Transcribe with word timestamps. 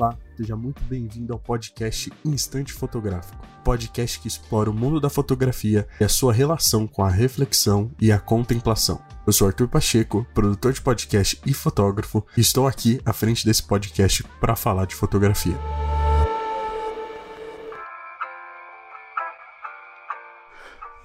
Olá, 0.00 0.16
seja 0.36 0.54
muito 0.54 0.80
bem-vindo 0.84 1.32
ao 1.32 1.40
podcast 1.40 2.12
Instante 2.24 2.72
Fotográfico, 2.72 3.44
podcast 3.64 4.20
que 4.20 4.28
explora 4.28 4.70
o 4.70 4.72
mundo 4.72 5.00
da 5.00 5.10
fotografia 5.10 5.88
e 6.00 6.04
a 6.04 6.08
sua 6.08 6.32
relação 6.32 6.86
com 6.86 7.02
a 7.02 7.10
reflexão 7.10 7.90
e 8.00 8.12
a 8.12 8.18
contemplação. 8.20 9.02
Eu 9.26 9.32
sou 9.32 9.48
Arthur 9.48 9.66
Pacheco, 9.66 10.24
produtor 10.32 10.72
de 10.72 10.80
podcast 10.80 11.40
e 11.44 11.52
fotógrafo, 11.52 12.24
e 12.36 12.40
estou 12.40 12.68
aqui 12.68 13.00
à 13.04 13.12
frente 13.12 13.44
desse 13.44 13.64
podcast 13.64 14.22
para 14.40 14.54
falar 14.54 14.84
de 14.84 14.94
fotografia. 14.94 15.58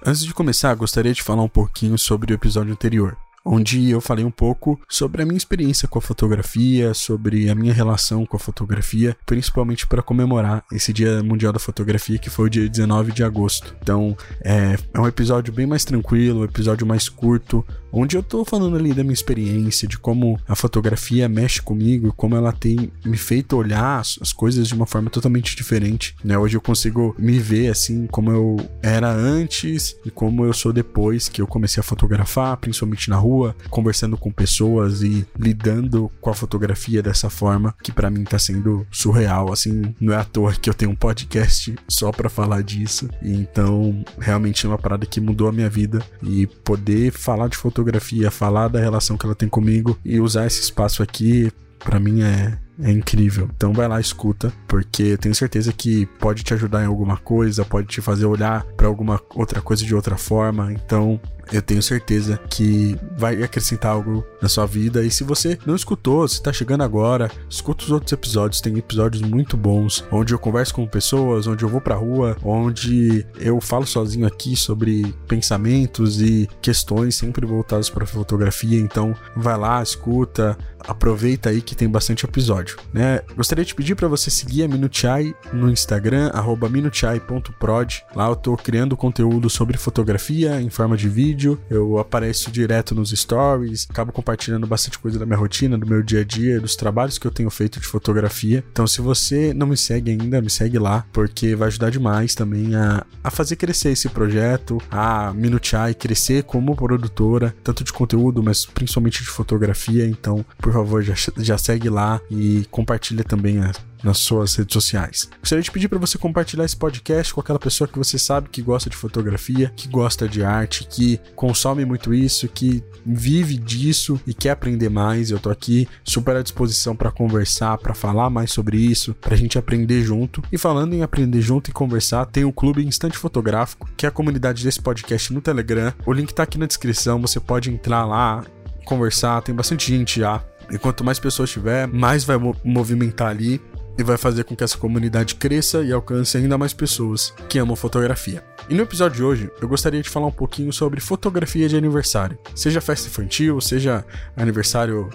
Antes 0.06 0.24
de 0.24 0.32
começar, 0.32 0.72
gostaria 0.76 1.12
de 1.12 1.22
falar 1.24 1.42
um 1.42 1.48
pouquinho 1.48 1.98
sobre 1.98 2.32
o 2.32 2.36
episódio 2.36 2.72
anterior 2.72 3.18
onde 3.44 3.90
eu 3.90 4.00
falei 4.00 4.24
um 4.24 4.30
pouco 4.30 4.80
sobre 4.88 5.22
a 5.22 5.26
minha 5.26 5.36
experiência 5.36 5.86
com 5.86 5.98
a 5.98 6.02
fotografia, 6.02 6.94
sobre 6.94 7.50
a 7.50 7.54
minha 7.54 7.72
relação 7.72 8.24
com 8.24 8.36
a 8.36 8.40
fotografia, 8.40 9.16
principalmente 9.26 9.86
para 9.86 10.02
comemorar 10.02 10.64
esse 10.72 10.92
Dia 10.92 11.22
Mundial 11.22 11.52
da 11.52 11.58
Fotografia, 11.58 12.18
que 12.18 12.30
foi 12.30 12.46
o 12.46 12.50
dia 12.50 12.68
19 12.68 13.12
de 13.12 13.22
agosto. 13.22 13.76
Então, 13.82 14.16
é, 14.42 14.76
é 14.92 15.00
um 15.00 15.06
episódio 15.06 15.52
bem 15.52 15.66
mais 15.66 15.84
tranquilo, 15.84 16.40
um 16.40 16.44
episódio 16.44 16.86
mais 16.86 17.08
curto, 17.08 17.64
onde 17.94 18.16
eu 18.16 18.22
tô 18.22 18.44
falando 18.44 18.76
ali 18.76 18.92
da 18.92 19.04
minha 19.04 19.14
experiência, 19.14 19.86
de 19.86 19.96
como 19.96 20.38
a 20.48 20.56
fotografia 20.56 21.28
mexe 21.28 21.62
comigo, 21.62 22.12
como 22.16 22.34
ela 22.34 22.52
tem 22.52 22.90
me 23.04 23.16
feito 23.16 23.56
olhar 23.56 24.00
as 24.00 24.32
coisas 24.32 24.66
de 24.66 24.74
uma 24.74 24.84
forma 24.84 25.08
totalmente 25.08 25.54
diferente, 25.54 26.16
né? 26.24 26.36
Hoje 26.36 26.56
eu 26.56 26.60
consigo 26.60 27.14
me 27.16 27.38
ver 27.38 27.68
assim 27.68 28.08
como 28.08 28.32
eu 28.32 28.56
era 28.82 29.10
antes 29.10 29.96
e 30.04 30.10
como 30.10 30.44
eu 30.44 30.52
sou 30.52 30.72
depois 30.72 31.28
que 31.28 31.40
eu 31.40 31.46
comecei 31.46 31.80
a 31.80 31.84
fotografar, 31.84 32.56
principalmente 32.56 33.08
na 33.08 33.16
rua, 33.16 33.54
conversando 33.70 34.16
com 34.16 34.32
pessoas 34.32 35.02
e 35.02 35.24
lidando 35.38 36.10
com 36.20 36.30
a 36.30 36.34
fotografia 36.34 37.00
dessa 37.00 37.30
forma, 37.30 37.74
que 37.82 37.92
para 37.92 38.10
mim 38.10 38.24
tá 38.24 38.38
sendo 38.38 38.84
surreal, 38.90 39.52
assim, 39.52 39.94
não 40.00 40.12
é 40.12 40.16
à 40.16 40.24
toa 40.24 40.52
que 40.52 40.68
eu 40.68 40.74
tenho 40.74 40.90
um 40.90 40.96
podcast 40.96 41.74
só 41.88 42.10
para 42.10 42.28
falar 42.28 42.62
disso. 42.62 43.08
Então, 43.22 44.04
realmente 44.18 44.66
é 44.66 44.68
uma 44.68 44.78
parada 44.78 45.06
que 45.06 45.20
mudou 45.20 45.48
a 45.48 45.52
minha 45.52 45.70
vida 45.70 46.04
e 46.22 46.46
poder 46.46 47.12
falar 47.12 47.48
de 47.48 47.56
fotografia 47.56 47.83
fotografia, 47.84 48.30
falar 48.30 48.68
da 48.68 48.80
relação 48.80 49.16
que 49.16 49.26
ela 49.26 49.34
tem 49.34 49.48
comigo 49.48 49.98
e 50.04 50.18
usar 50.18 50.46
esse 50.46 50.62
espaço 50.62 51.02
aqui, 51.02 51.52
para 51.78 52.00
mim 52.00 52.22
é, 52.22 52.58
é 52.80 52.90
incrível. 52.90 53.48
Então 53.54 53.72
vai 53.72 53.86
lá, 53.86 54.00
escuta, 54.00 54.52
porque 54.66 55.16
tenho 55.18 55.34
certeza 55.34 55.72
que 55.72 56.06
pode 56.18 56.42
te 56.42 56.54
ajudar 56.54 56.82
em 56.82 56.86
alguma 56.86 57.16
coisa, 57.16 57.64
pode 57.64 57.88
te 57.88 58.00
fazer 58.00 58.24
olhar 58.24 58.64
para 58.76 58.86
alguma 58.86 59.20
outra 59.34 59.60
coisa 59.60 59.84
de 59.84 59.94
outra 59.94 60.16
forma. 60.16 60.72
Então 60.72 61.20
eu 61.52 61.62
tenho 61.62 61.82
certeza 61.82 62.38
que 62.48 62.96
vai 63.16 63.42
acrescentar 63.42 63.92
algo 63.92 64.24
na 64.40 64.48
sua 64.48 64.66
vida. 64.66 65.04
E 65.04 65.10
se 65.10 65.24
você 65.24 65.58
não 65.66 65.74
escutou, 65.74 66.26
se 66.26 66.34
está 66.34 66.52
chegando 66.52 66.82
agora, 66.82 67.30
escuta 67.48 67.84
os 67.84 67.90
outros 67.90 68.12
episódios. 68.12 68.60
Tem 68.60 68.76
episódios 68.78 69.22
muito 69.22 69.56
bons, 69.56 70.04
onde 70.10 70.32
eu 70.32 70.38
converso 70.38 70.74
com 70.74 70.86
pessoas, 70.86 71.46
onde 71.46 71.64
eu 71.64 71.68
vou 71.68 71.80
pra 71.80 71.94
rua, 71.94 72.36
onde 72.42 73.26
eu 73.38 73.60
falo 73.60 73.86
sozinho 73.86 74.26
aqui 74.26 74.56
sobre 74.56 75.14
pensamentos 75.26 76.20
e 76.20 76.48
questões 76.60 77.14
sempre 77.14 77.46
voltadas 77.46 77.90
para 77.90 78.06
fotografia. 78.06 78.78
Então, 78.78 79.14
vai 79.36 79.56
lá, 79.56 79.82
escuta, 79.82 80.56
aproveita 80.80 81.50
aí 81.50 81.60
que 81.60 81.74
tem 81.74 81.88
bastante 81.88 82.24
episódio, 82.24 82.76
né? 82.92 83.20
Gostaria 83.36 83.64
de 83.64 83.74
pedir 83.74 83.94
para 83.94 84.08
você 84.08 84.30
seguir 84.30 84.64
a 84.64 84.68
Minuchai 84.68 85.34
no 85.52 85.70
Instagram 85.70 86.30
@minuchai.prod. 86.70 88.04
Lá 88.14 88.28
eu 88.28 88.36
tô 88.36 88.56
criando 88.56 88.96
conteúdo 88.96 89.48
sobre 89.48 89.78
fotografia 89.78 90.60
em 90.60 90.70
forma 90.70 90.96
de 90.96 91.08
vídeo 91.08 91.33
vídeo, 91.34 91.60
eu 91.68 91.98
apareço 91.98 92.50
direto 92.50 92.94
nos 92.94 93.10
stories, 93.10 93.88
acabo 93.90 94.12
compartilhando 94.12 94.68
bastante 94.68 94.98
coisa 95.00 95.18
da 95.18 95.26
minha 95.26 95.36
rotina, 95.36 95.76
do 95.76 95.84
meu 95.84 96.00
dia 96.00 96.20
a 96.20 96.24
dia, 96.24 96.60
dos 96.60 96.76
trabalhos 96.76 97.18
que 97.18 97.26
eu 97.26 97.30
tenho 97.30 97.50
feito 97.50 97.80
de 97.80 97.86
fotografia. 97.86 98.64
Então, 98.70 98.86
se 98.86 99.00
você 99.00 99.52
não 99.52 99.66
me 99.66 99.76
segue 99.76 100.12
ainda, 100.12 100.40
me 100.40 100.48
segue 100.48 100.78
lá, 100.78 101.04
porque 101.12 101.56
vai 101.56 101.68
ajudar 101.68 101.90
demais 101.90 102.36
também 102.36 102.76
a, 102.76 103.04
a 103.22 103.30
fazer 103.30 103.56
crescer 103.56 103.90
esse 103.90 104.08
projeto, 104.08 104.80
a 104.88 105.32
minutear 105.32 105.90
e 105.90 105.94
crescer 105.94 106.44
como 106.44 106.76
produtora, 106.76 107.54
tanto 107.64 107.82
de 107.82 107.92
conteúdo, 107.92 108.40
mas 108.40 108.64
principalmente 108.64 109.22
de 109.22 109.28
fotografia. 109.28 110.06
Então, 110.06 110.44
por 110.58 110.72
favor, 110.72 111.02
já, 111.02 111.14
já 111.38 111.58
segue 111.58 111.90
lá 111.90 112.20
e 112.30 112.64
compartilha 112.70 113.24
também 113.24 113.58
nas 114.04 114.18
suas 114.18 114.54
redes 114.54 114.72
sociais. 114.72 115.28
Gostaria 115.40 115.62
de 115.62 115.70
pedir 115.70 115.88
para 115.88 115.98
você 115.98 116.18
compartilhar 116.18 116.64
esse 116.64 116.76
podcast 116.76 117.32
com 117.32 117.40
aquela 117.40 117.58
pessoa 117.58 117.88
que 117.88 117.98
você 117.98 118.18
sabe 118.18 118.48
que 118.48 118.62
gosta 118.62 118.90
de 118.90 118.96
fotografia, 118.96 119.72
que 119.74 119.88
gosta 119.88 120.28
de 120.28 120.44
arte, 120.44 120.84
que 120.84 121.18
consome 121.34 121.84
muito 121.84 122.12
isso, 122.12 122.46
que 122.48 122.84
vive 123.04 123.56
disso 123.56 124.20
e 124.26 124.34
quer 124.34 124.50
aprender 124.50 124.88
mais. 124.88 125.30
Eu 125.30 125.38
tô 125.38 125.50
aqui 125.50 125.88
super 126.04 126.36
à 126.36 126.42
disposição 126.42 126.94
para 126.94 127.10
conversar, 127.10 127.78
para 127.78 127.94
falar 127.94 128.30
mais 128.30 128.52
sobre 128.52 128.76
isso, 128.76 129.14
pra 129.14 129.36
gente 129.36 129.58
aprender 129.58 130.02
junto. 130.02 130.42
E 130.52 130.58
falando 130.58 130.94
em 130.94 131.02
aprender 131.02 131.40
junto 131.40 131.70
e 131.70 131.72
conversar, 131.72 132.26
tem 132.26 132.44
o 132.44 132.52
Clube 132.52 132.84
Instante 132.84 133.16
Fotográfico, 133.16 133.88
que 133.96 134.06
é 134.06 134.08
a 134.08 134.12
comunidade 134.12 134.62
desse 134.62 134.80
podcast 134.80 135.32
no 135.32 135.40
Telegram. 135.40 135.92
O 136.04 136.12
link 136.12 136.32
tá 136.32 136.42
aqui 136.42 136.58
na 136.58 136.66
descrição, 136.66 137.20
você 137.20 137.40
pode 137.40 137.70
entrar 137.70 138.04
lá, 138.04 138.44
conversar, 138.84 139.42
tem 139.42 139.54
bastante 139.54 139.88
gente 139.90 140.20
já. 140.20 140.42
E 140.70 140.78
quanto 140.78 141.04
mais 141.04 141.18
pessoas 141.18 141.50
tiver, 141.50 141.86
mais 141.86 142.24
vai 142.24 142.36
movimentar 142.64 143.28
ali 143.28 143.60
e 143.96 144.02
vai 144.02 144.16
fazer 144.16 144.44
com 144.44 144.56
que 144.56 144.64
essa 144.64 144.78
comunidade 144.78 145.34
cresça 145.36 145.82
e 145.82 145.92
alcance 145.92 146.36
ainda 146.36 146.58
mais 146.58 146.72
pessoas 146.72 147.32
que 147.48 147.58
amam 147.58 147.76
fotografia. 147.76 148.42
E 148.68 148.74
no 148.74 148.82
episódio 148.82 149.16
de 149.16 149.22
hoje, 149.22 149.50
eu 149.60 149.68
gostaria 149.68 150.02
de 150.02 150.08
falar 150.08 150.26
um 150.26 150.32
pouquinho 150.32 150.72
sobre 150.72 151.00
fotografia 151.00 151.68
de 151.68 151.76
aniversário. 151.76 152.38
Seja 152.54 152.80
festa 152.80 153.08
infantil, 153.08 153.60
seja 153.60 154.04
aniversário 154.36 155.10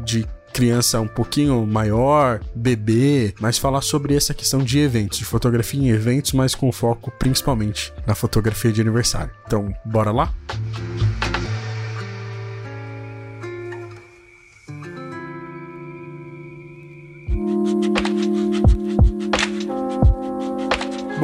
de 0.00 0.26
criança 0.54 1.00
um 1.00 1.08
pouquinho 1.08 1.66
maior, 1.66 2.40
bebê, 2.54 3.34
mas 3.40 3.58
falar 3.58 3.80
sobre 3.80 4.14
essa 4.14 4.32
questão 4.32 4.60
de 4.60 4.78
eventos, 4.78 5.18
de 5.18 5.24
fotografia 5.24 5.80
em 5.80 5.88
eventos, 5.88 6.32
mas 6.32 6.54
com 6.54 6.70
foco 6.70 7.12
principalmente 7.18 7.92
na 8.06 8.14
fotografia 8.14 8.72
de 8.72 8.80
aniversário. 8.80 9.32
Então, 9.46 9.74
bora 9.84 10.12
lá? 10.12 10.32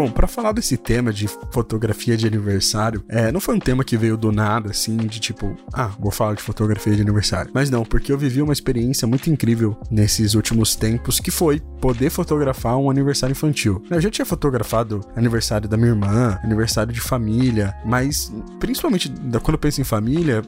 Bom, 0.00 0.11
para 0.11 0.27
falar 0.27 0.53
desse 0.53 0.78
tema 0.78 1.12
de 1.12 1.28
fotografia 1.53 2.16
de 2.16 2.27
aniversário, 2.27 3.05
é, 3.06 3.31
não 3.31 3.38
foi 3.38 3.55
um 3.55 3.59
tema 3.59 3.84
que 3.84 3.99
veio 3.99 4.16
do 4.16 4.33
nada, 4.33 4.71
assim, 4.71 4.97
de 4.97 5.21
tipo, 5.21 5.55
ah, 5.75 5.91
vou 6.00 6.11
falar 6.11 6.33
de 6.33 6.43
fotografia 6.43 6.97
de 6.97 7.03
aniversário. 7.03 7.50
Mas 7.53 7.69
não, 7.69 7.84
porque 7.84 8.11
eu 8.11 8.16
vivi 8.16 8.41
uma 8.41 8.55
experiência 8.55 9.06
muito 9.06 9.28
incrível 9.28 9.77
nesses 9.91 10.33
últimos 10.33 10.75
tempos, 10.75 11.21
que 11.21 11.31
foi 11.31 11.61
poder 11.83 12.09
fotografar 12.09 12.78
um 12.78 12.88
aniversário 12.88 13.33
infantil. 13.33 13.84
Eu 13.91 14.00
já 14.00 14.11
tinha 14.11 14.25
fotografado 14.25 15.03
aniversário 15.15 15.69
da 15.69 15.77
minha 15.77 15.91
irmã, 15.91 16.38
aniversário 16.43 16.94
de 16.94 17.00
família, 17.03 17.75
mas 17.84 18.32
principalmente 18.59 19.12
quando 19.43 19.56
eu 19.56 19.59
penso 19.59 19.82
em 19.82 19.84
família, 19.84 20.41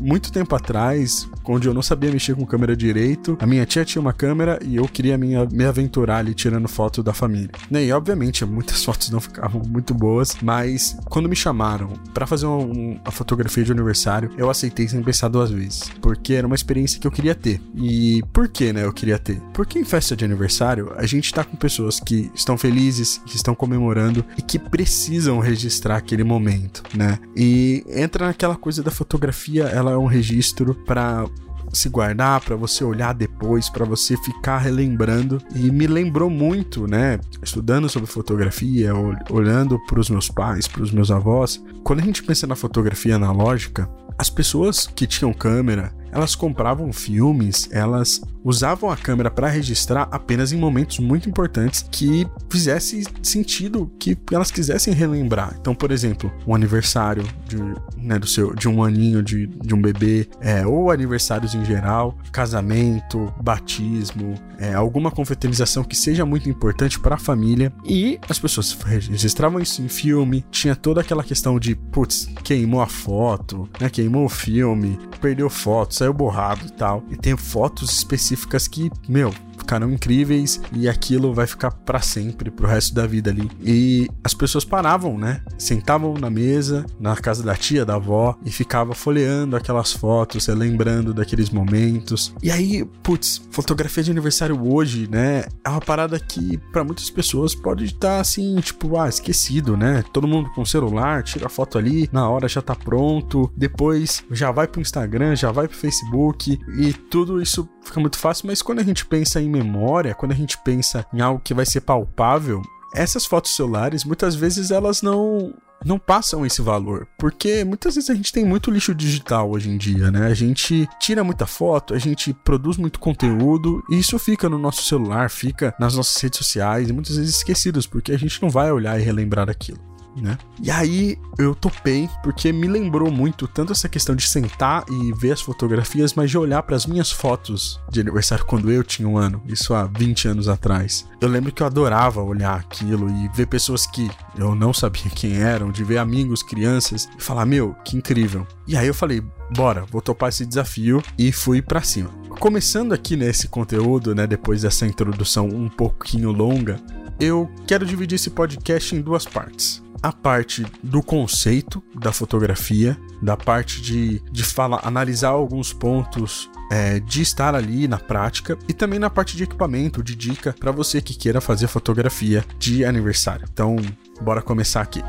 muito 0.00 0.32
tempo 0.32 0.54
atrás, 0.54 1.28
onde 1.44 1.68
eu 1.68 1.74
não 1.74 1.82
sabia 1.82 2.10
mexer 2.10 2.34
com 2.34 2.46
câmera 2.46 2.76
direito, 2.76 3.36
a 3.40 3.46
minha 3.46 3.66
tia 3.66 3.84
tinha 3.84 4.00
uma 4.00 4.12
câmera 4.12 4.58
e 4.64 4.76
eu 4.76 4.86
queria 4.86 5.16
me, 5.18 5.34
me 5.52 5.64
aventurar 5.64 6.18
ali 6.18 6.34
tirando 6.34 6.68
foto 6.68 7.02
da 7.02 7.12
família. 7.12 7.50
Né, 7.70 7.84
e 7.84 7.92
obviamente 7.92 8.44
muitas 8.44 8.82
fotos 8.84 9.10
não 9.10 9.20
ficavam 9.20 9.62
muito 9.66 9.94
boas, 9.94 10.36
mas 10.42 10.96
quando 11.06 11.28
me 11.28 11.36
chamaram 11.36 11.90
para 12.14 12.26
fazer 12.26 12.46
uma, 12.46 13.00
uma 13.02 13.10
fotografia 13.10 13.64
de 13.64 13.72
aniversário, 13.72 14.30
eu 14.36 14.50
aceitei 14.50 14.88
sem 14.88 15.02
pensar 15.02 15.28
duas 15.28 15.50
vezes, 15.50 15.90
porque 16.00 16.34
era 16.34 16.46
uma 16.46 16.56
experiência 16.56 17.00
que 17.00 17.06
eu 17.06 17.10
queria 17.10 17.34
ter. 17.34 17.60
E 17.74 18.22
por 18.32 18.48
que, 18.48 18.72
né, 18.72 18.84
eu 18.84 18.92
queria 18.92 19.18
ter? 19.18 19.40
Porque 19.52 19.78
em 19.78 19.84
festa 19.84 20.16
de 20.16 20.24
aniversário, 20.24 20.92
a 20.96 21.06
gente 21.06 21.32
tá 21.32 21.44
com 21.44 21.56
pessoas 21.56 22.00
que 22.00 22.30
estão 22.34 22.56
felizes, 22.56 23.20
que 23.26 23.36
estão 23.36 23.54
comemorando 23.54 24.24
e 24.36 24.42
que 24.42 24.58
precisam 24.58 25.38
registrar 25.38 25.96
aquele 25.96 26.24
momento, 26.24 26.82
né? 26.94 27.18
E 27.36 27.84
entra 27.88 28.26
naquela 28.26 28.56
coisa 28.56 28.82
da 28.82 28.90
fotografia, 28.90 29.64
ela 29.64 29.89
ela 29.90 30.00
é 30.00 30.04
um 30.04 30.06
registro 30.06 30.74
para 30.74 31.24
se 31.72 31.88
guardar, 31.88 32.40
para 32.40 32.56
você 32.56 32.82
olhar 32.82 33.12
depois, 33.14 33.68
para 33.68 33.84
você 33.84 34.16
ficar 34.16 34.58
relembrando. 34.58 35.40
E 35.54 35.70
me 35.70 35.86
lembrou 35.86 36.28
muito, 36.28 36.86
né? 36.86 37.18
Estudando 37.42 37.88
sobre 37.88 38.10
fotografia, 38.10 38.92
olhando 39.30 39.78
para 39.86 40.00
os 40.00 40.10
meus 40.10 40.28
pais, 40.28 40.66
para 40.66 40.82
os 40.82 40.90
meus 40.90 41.10
avós. 41.10 41.62
Quando 41.84 42.00
a 42.00 42.04
gente 42.04 42.22
pensa 42.22 42.46
na 42.46 42.56
fotografia 42.56 43.16
analógica, 43.16 43.88
as 44.18 44.28
pessoas 44.28 44.86
que 44.86 45.06
tinham 45.06 45.32
câmera, 45.32 45.94
elas 46.12 46.34
compravam 46.34 46.92
filmes, 46.92 47.68
elas 47.70 48.20
usavam 48.44 48.90
a 48.90 48.96
câmera 48.96 49.30
para 49.30 49.48
registrar 49.48 50.08
apenas 50.10 50.52
em 50.52 50.56
momentos 50.56 50.98
muito 50.98 51.28
importantes 51.28 51.84
que 51.90 52.26
fizesse 52.48 53.04
sentido 53.22 53.90
que 53.98 54.16
elas 54.32 54.50
quisessem 54.50 54.94
relembrar. 54.94 55.56
Então, 55.60 55.74
por 55.74 55.90
exemplo, 55.90 56.32
um 56.46 56.54
aniversário 56.54 57.22
de, 57.46 57.56
né, 57.96 58.18
do 58.18 58.26
seu, 58.26 58.54
de 58.54 58.68
um 58.68 58.82
aninho 58.82 59.22
de, 59.22 59.46
de 59.46 59.74
um 59.74 59.80
bebê, 59.80 60.28
é, 60.40 60.66
ou 60.66 60.90
aniversários 60.90 61.54
em 61.54 61.64
geral, 61.64 62.16
casamento, 62.32 63.32
batismo, 63.42 64.34
é, 64.58 64.74
alguma 64.74 65.10
confraternização 65.10 65.84
que 65.84 65.96
seja 65.96 66.24
muito 66.24 66.48
importante 66.48 66.98
para 66.98 67.16
a 67.16 67.18
família. 67.18 67.72
E 67.84 68.18
as 68.28 68.38
pessoas 68.38 68.72
registravam 68.72 69.60
isso 69.60 69.82
em 69.82 69.88
filme, 69.88 70.44
tinha 70.50 70.74
toda 70.74 71.00
aquela 71.00 71.22
questão 71.22 71.58
de, 71.58 71.74
putz, 71.74 72.28
queimou 72.42 72.80
a 72.80 72.86
foto, 72.86 73.68
né, 73.78 73.90
queimou 73.90 74.24
o 74.24 74.28
filme, 74.28 74.98
perdeu 75.20 75.50
fotos 75.50 75.99
saiu 76.00 76.12
borrado 76.12 76.66
e 76.66 76.70
tal. 76.70 77.02
E 77.10 77.16
tem 77.16 77.36
fotos 77.36 77.90
específicas 77.90 78.66
que, 78.66 78.90
meu, 79.08 79.32
ficaram 79.70 79.92
incríveis 79.92 80.60
e 80.72 80.88
aquilo 80.88 81.32
vai 81.32 81.46
ficar 81.46 81.70
para 81.70 82.00
sempre, 82.00 82.50
pro 82.50 82.66
resto 82.66 82.92
da 82.92 83.06
vida 83.06 83.30
ali. 83.30 83.48
E 83.62 84.08
as 84.24 84.34
pessoas 84.34 84.64
paravam, 84.64 85.16
né? 85.16 85.42
Sentavam 85.56 86.14
na 86.14 86.28
mesa, 86.28 86.84
na 86.98 87.14
casa 87.14 87.44
da 87.44 87.54
tia, 87.54 87.84
da 87.84 87.94
avó, 87.94 88.36
e 88.44 88.50
ficava 88.50 88.94
folheando 88.94 89.54
aquelas 89.54 89.92
fotos, 89.92 90.48
lembrando 90.48 91.14
daqueles 91.14 91.50
momentos. 91.50 92.34
E 92.42 92.50
aí, 92.50 92.84
putz, 93.00 93.40
fotografia 93.52 94.02
de 94.02 94.10
aniversário 94.10 94.60
hoje, 94.60 95.08
né? 95.08 95.44
É 95.64 95.68
uma 95.68 95.80
parada 95.80 96.18
que 96.18 96.58
para 96.72 96.82
muitas 96.82 97.08
pessoas 97.08 97.54
pode 97.54 97.84
estar 97.84 98.18
assim, 98.18 98.56
tipo, 98.56 98.98
ah, 98.98 99.08
esquecido, 99.08 99.76
né? 99.76 100.02
Todo 100.12 100.26
mundo 100.26 100.50
com 100.50 100.64
celular, 100.64 101.22
tira 101.22 101.46
a 101.46 101.48
foto 101.48 101.78
ali, 101.78 102.08
na 102.10 102.28
hora 102.28 102.48
já 102.48 102.60
tá 102.60 102.74
pronto, 102.74 103.48
depois 103.56 104.24
já 104.32 104.50
vai 104.50 104.66
pro 104.66 104.80
Instagram, 104.80 105.36
já 105.36 105.52
vai 105.52 105.68
pro 105.68 105.76
Facebook 105.76 106.58
e 106.76 106.92
tudo 106.92 107.40
isso 107.40 107.68
fica 107.84 108.00
muito 108.00 108.18
fácil, 108.18 108.46
mas 108.46 108.62
quando 108.62 108.80
a 108.80 108.84
gente 108.84 109.04
pensa 109.04 109.40
em 109.40 109.48
memória, 109.62 110.14
quando 110.14 110.32
a 110.32 110.36
gente 110.36 110.58
pensa 110.58 111.04
em 111.12 111.20
algo 111.20 111.40
que 111.42 111.54
vai 111.54 111.66
ser 111.66 111.82
palpável, 111.82 112.62
essas 112.94 113.26
fotos 113.26 113.54
celulares 113.54 114.04
muitas 114.04 114.34
vezes 114.34 114.70
elas 114.70 115.02
não 115.02 115.54
não 115.82 115.98
passam 115.98 116.44
esse 116.44 116.60
valor, 116.60 117.08
porque 117.18 117.64
muitas 117.64 117.94
vezes 117.94 118.10
a 118.10 118.14
gente 118.14 118.32
tem 118.32 118.44
muito 118.44 118.70
lixo 118.70 118.94
digital 118.94 119.50
hoje 119.50 119.70
em 119.70 119.78
dia, 119.78 120.10
né? 120.10 120.26
A 120.26 120.34
gente 120.34 120.86
tira 121.00 121.24
muita 121.24 121.46
foto, 121.46 121.94
a 121.94 121.98
gente 121.98 122.34
produz 122.34 122.76
muito 122.76 122.98
conteúdo 123.00 123.82
e 123.88 123.98
isso 123.98 124.18
fica 124.18 124.46
no 124.46 124.58
nosso 124.58 124.82
celular, 124.82 125.30
fica 125.30 125.74
nas 125.80 125.94
nossas 125.94 126.20
redes 126.20 126.36
sociais 126.36 126.90
e 126.90 126.92
muitas 126.92 127.16
vezes 127.16 127.36
esquecidos, 127.36 127.86
porque 127.86 128.12
a 128.12 128.18
gente 128.18 128.42
não 128.42 128.50
vai 128.50 128.70
olhar 128.70 129.00
e 129.00 129.02
relembrar 129.02 129.48
aquilo 129.48 129.89
né? 130.16 130.38
E 130.62 130.70
aí 130.70 131.18
eu 131.38 131.54
topei 131.54 132.08
porque 132.22 132.52
me 132.52 132.66
lembrou 132.66 133.10
muito 133.10 133.46
tanto 133.46 133.72
essa 133.72 133.88
questão 133.88 134.14
de 134.14 134.26
sentar 134.26 134.84
e 134.90 135.12
ver 135.12 135.32
as 135.32 135.40
fotografias, 135.40 136.14
mas 136.14 136.30
de 136.30 136.38
olhar 136.38 136.62
para 136.62 136.76
as 136.76 136.86
minhas 136.86 137.10
fotos 137.10 137.80
de 137.90 138.00
aniversário 138.00 138.44
quando 138.44 138.70
eu 138.70 138.82
tinha 138.82 139.08
um 139.08 139.16
ano, 139.16 139.42
isso 139.46 139.74
há 139.74 139.84
20 139.84 140.28
anos 140.28 140.48
atrás. 140.48 141.06
Eu 141.20 141.28
lembro 141.28 141.52
que 141.52 141.62
eu 141.62 141.66
adorava 141.66 142.22
olhar 142.22 142.58
aquilo 142.58 143.08
e 143.10 143.28
ver 143.34 143.46
pessoas 143.46 143.86
que 143.86 144.10
eu 144.36 144.54
não 144.54 144.72
sabia 144.72 145.10
quem 145.10 145.36
eram, 145.36 145.70
de 145.70 145.84
ver 145.84 145.98
amigos, 145.98 146.42
crianças 146.42 147.08
e 147.18 147.22
falar: 147.22 147.46
"Meu, 147.46 147.74
que 147.84 147.96
incrível". 147.96 148.46
E 148.66 148.76
aí 148.76 148.86
eu 148.86 148.94
falei: 148.94 149.22
"Bora, 149.54 149.84
vou 149.90 150.00
topar 150.00 150.30
esse 150.30 150.46
desafio" 150.46 151.02
e 151.18 151.32
fui 151.32 151.60
para 151.62 151.82
cima. 151.82 152.10
Começando 152.38 152.92
aqui 152.92 153.16
nesse 153.16 153.48
conteúdo, 153.48 154.14
né, 154.14 154.26
depois 154.26 154.62
dessa 154.62 154.86
introdução 154.86 155.46
um 155.46 155.68
pouquinho 155.68 156.30
longa, 156.30 156.80
eu 157.18 157.50
quero 157.66 157.84
dividir 157.84 158.16
esse 158.16 158.30
podcast 158.30 158.94
em 158.94 159.00
duas 159.00 159.26
partes 159.26 159.82
a 160.02 160.12
parte 160.12 160.64
do 160.82 161.02
conceito 161.02 161.82
da 161.94 162.12
fotografia, 162.12 162.98
da 163.22 163.36
parte 163.36 163.80
de, 163.80 164.20
de 164.30 164.44
falar, 164.44 164.80
analisar 164.82 165.28
alguns 165.28 165.72
pontos 165.72 166.50
é, 166.70 167.00
de 167.00 167.20
estar 167.20 167.54
ali 167.54 167.86
na 167.86 167.98
prática 167.98 168.58
e 168.68 168.72
também 168.72 168.98
na 168.98 169.10
parte 169.10 169.36
de 169.36 169.44
equipamento, 169.44 170.02
de 170.02 170.14
dica 170.14 170.54
para 170.58 170.72
você 170.72 171.00
que 171.00 171.14
queira 171.14 171.40
fazer 171.40 171.66
fotografia 171.66 172.44
de 172.58 172.84
aniversário. 172.84 173.46
Então, 173.52 173.76
bora 174.22 174.40
começar 174.40 174.80
aqui. 174.80 175.02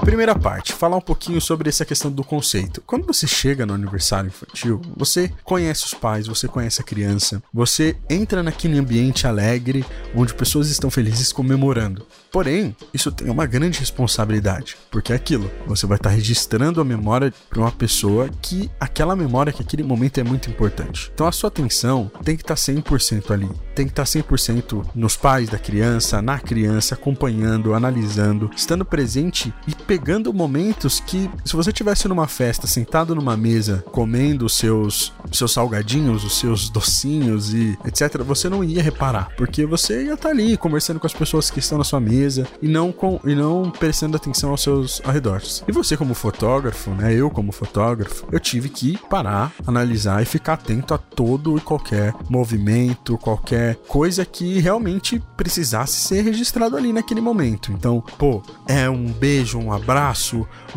Primeira 0.00 0.34
parte, 0.34 0.72
falar 0.72 0.96
um 0.96 1.00
pouquinho 1.00 1.40
sobre 1.40 1.68
essa 1.68 1.84
questão 1.84 2.10
do 2.10 2.24
conceito. 2.24 2.82
Quando 2.86 3.06
você 3.06 3.26
chega 3.26 3.66
no 3.66 3.74
aniversário 3.74 4.28
infantil, 4.28 4.80
você 4.96 5.30
conhece 5.44 5.84
os 5.84 5.94
pais, 5.94 6.26
você 6.26 6.48
conhece 6.48 6.80
a 6.80 6.84
criança, 6.84 7.42
você 7.52 7.96
entra 8.08 8.42
naquele 8.42 8.78
ambiente 8.78 9.26
alegre 9.26 9.84
onde 10.14 10.34
pessoas 10.34 10.68
estão 10.68 10.90
felizes 10.90 11.32
comemorando. 11.32 12.06
Porém, 12.32 12.74
isso 12.94 13.12
tem 13.12 13.28
uma 13.28 13.46
grande 13.46 13.78
responsabilidade, 13.78 14.76
porque 14.90 15.12
é 15.12 15.16
aquilo, 15.16 15.50
você 15.66 15.86
vai 15.86 15.96
estar 15.96 16.10
registrando 16.10 16.80
a 16.80 16.84
memória 16.84 17.32
para 17.48 17.60
uma 17.60 17.72
pessoa 17.72 18.28
que 18.40 18.70
aquela 18.80 19.14
memória, 19.14 19.52
que 19.52 19.62
aquele 19.62 19.82
momento 19.82 20.18
é 20.18 20.24
muito 20.24 20.48
importante. 20.48 21.10
Então 21.12 21.26
a 21.26 21.32
sua 21.32 21.48
atenção 21.48 22.10
tem 22.24 22.36
que 22.36 22.42
estar 22.42 22.54
100% 22.54 23.30
ali, 23.30 23.50
tem 23.74 23.86
que 23.86 23.92
estar 23.92 24.04
100% 24.04 24.86
nos 24.94 25.16
pais 25.16 25.48
da 25.48 25.58
criança, 25.58 26.22
na 26.22 26.38
criança, 26.38 26.94
acompanhando, 26.94 27.74
analisando, 27.74 28.50
estando 28.56 28.84
presente 28.84 29.52
e 29.66 29.74
pegando 29.90 30.32
momentos 30.32 31.00
que, 31.00 31.28
se 31.44 31.56
você 31.56 31.72
tivesse 31.72 32.06
numa 32.06 32.28
festa, 32.28 32.64
sentado 32.64 33.12
numa 33.12 33.36
mesa, 33.36 33.84
comendo 33.90 34.46
os 34.46 34.52
seus, 34.56 35.12
seus 35.32 35.50
salgadinhos, 35.50 36.22
os 36.22 36.38
seus 36.38 36.70
docinhos 36.70 37.52
e 37.52 37.76
etc., 37.84 38.22
você 38.22 38.48
não 38.48 38.62
ia 38.62 38.80
reparar, 38.80 39.30
porque 39.36 39.66
você 39.66 40.04
ia 40.04 40.14
estar 40.14 40.28
ali 40.28 40.56
conversando 40.56 41.00
com 41.00 41.08
as 41.08 41.12
pessoas 41.12 41.50
que 41.50 41.58
estão 41.58 41.76
na 41.76 41.82
sua 41.82 41.98
mesa 41.98 42.46
e 42.62 42.68
não, 42.68 42.92
com, 42.92 43.18
e 43.24 43.34
não 43.34 43.68
prestando 43.68 44.16
atenção 44.16 44.50
aos 44.50 44.62
seus 44.62 45.02
arredores. 45.04 45.64
E 45.66 45.72
você, 45.72 45.96
como 45.96 46.14
fotógrafo, 46.14 46.90
né? 46.90 47.12
Eu, 47.12 47.28
como 47.28 47.50
fotógrafo, 47.50 48.28
eu 48.30 48.38
tive 48.38 48.68
que 48.68 48.96
parar, 49.08 49.52
analisar 49.66 50.22
e 50.22 50.24
ficar 50.24 50.52
atento 50.52 50.94
a 50.94 50.98
todo 50.98 51.58
e 51.58 51.60
qualquer 51.60 52.14
movimento, 52.28 53.18
qualquer 53.18 53.74
coisa 53.88 54.24
que 54.24 54.60
realmente 54.60 55.20
precisasse 55.36 55.98
ser 55.98 56.22
registrado 56.22 56.76
ali 56.76 56.92
naquele 56.92 57.20
momento. 57.20 57.72
Então, 57.72 58.00
pô, 58.16 58.40
é 58.68 58.88
um 58.88 59.06
beijo, 59.06 59.58
um 59.58 59.72
abraço, 59.72 59.79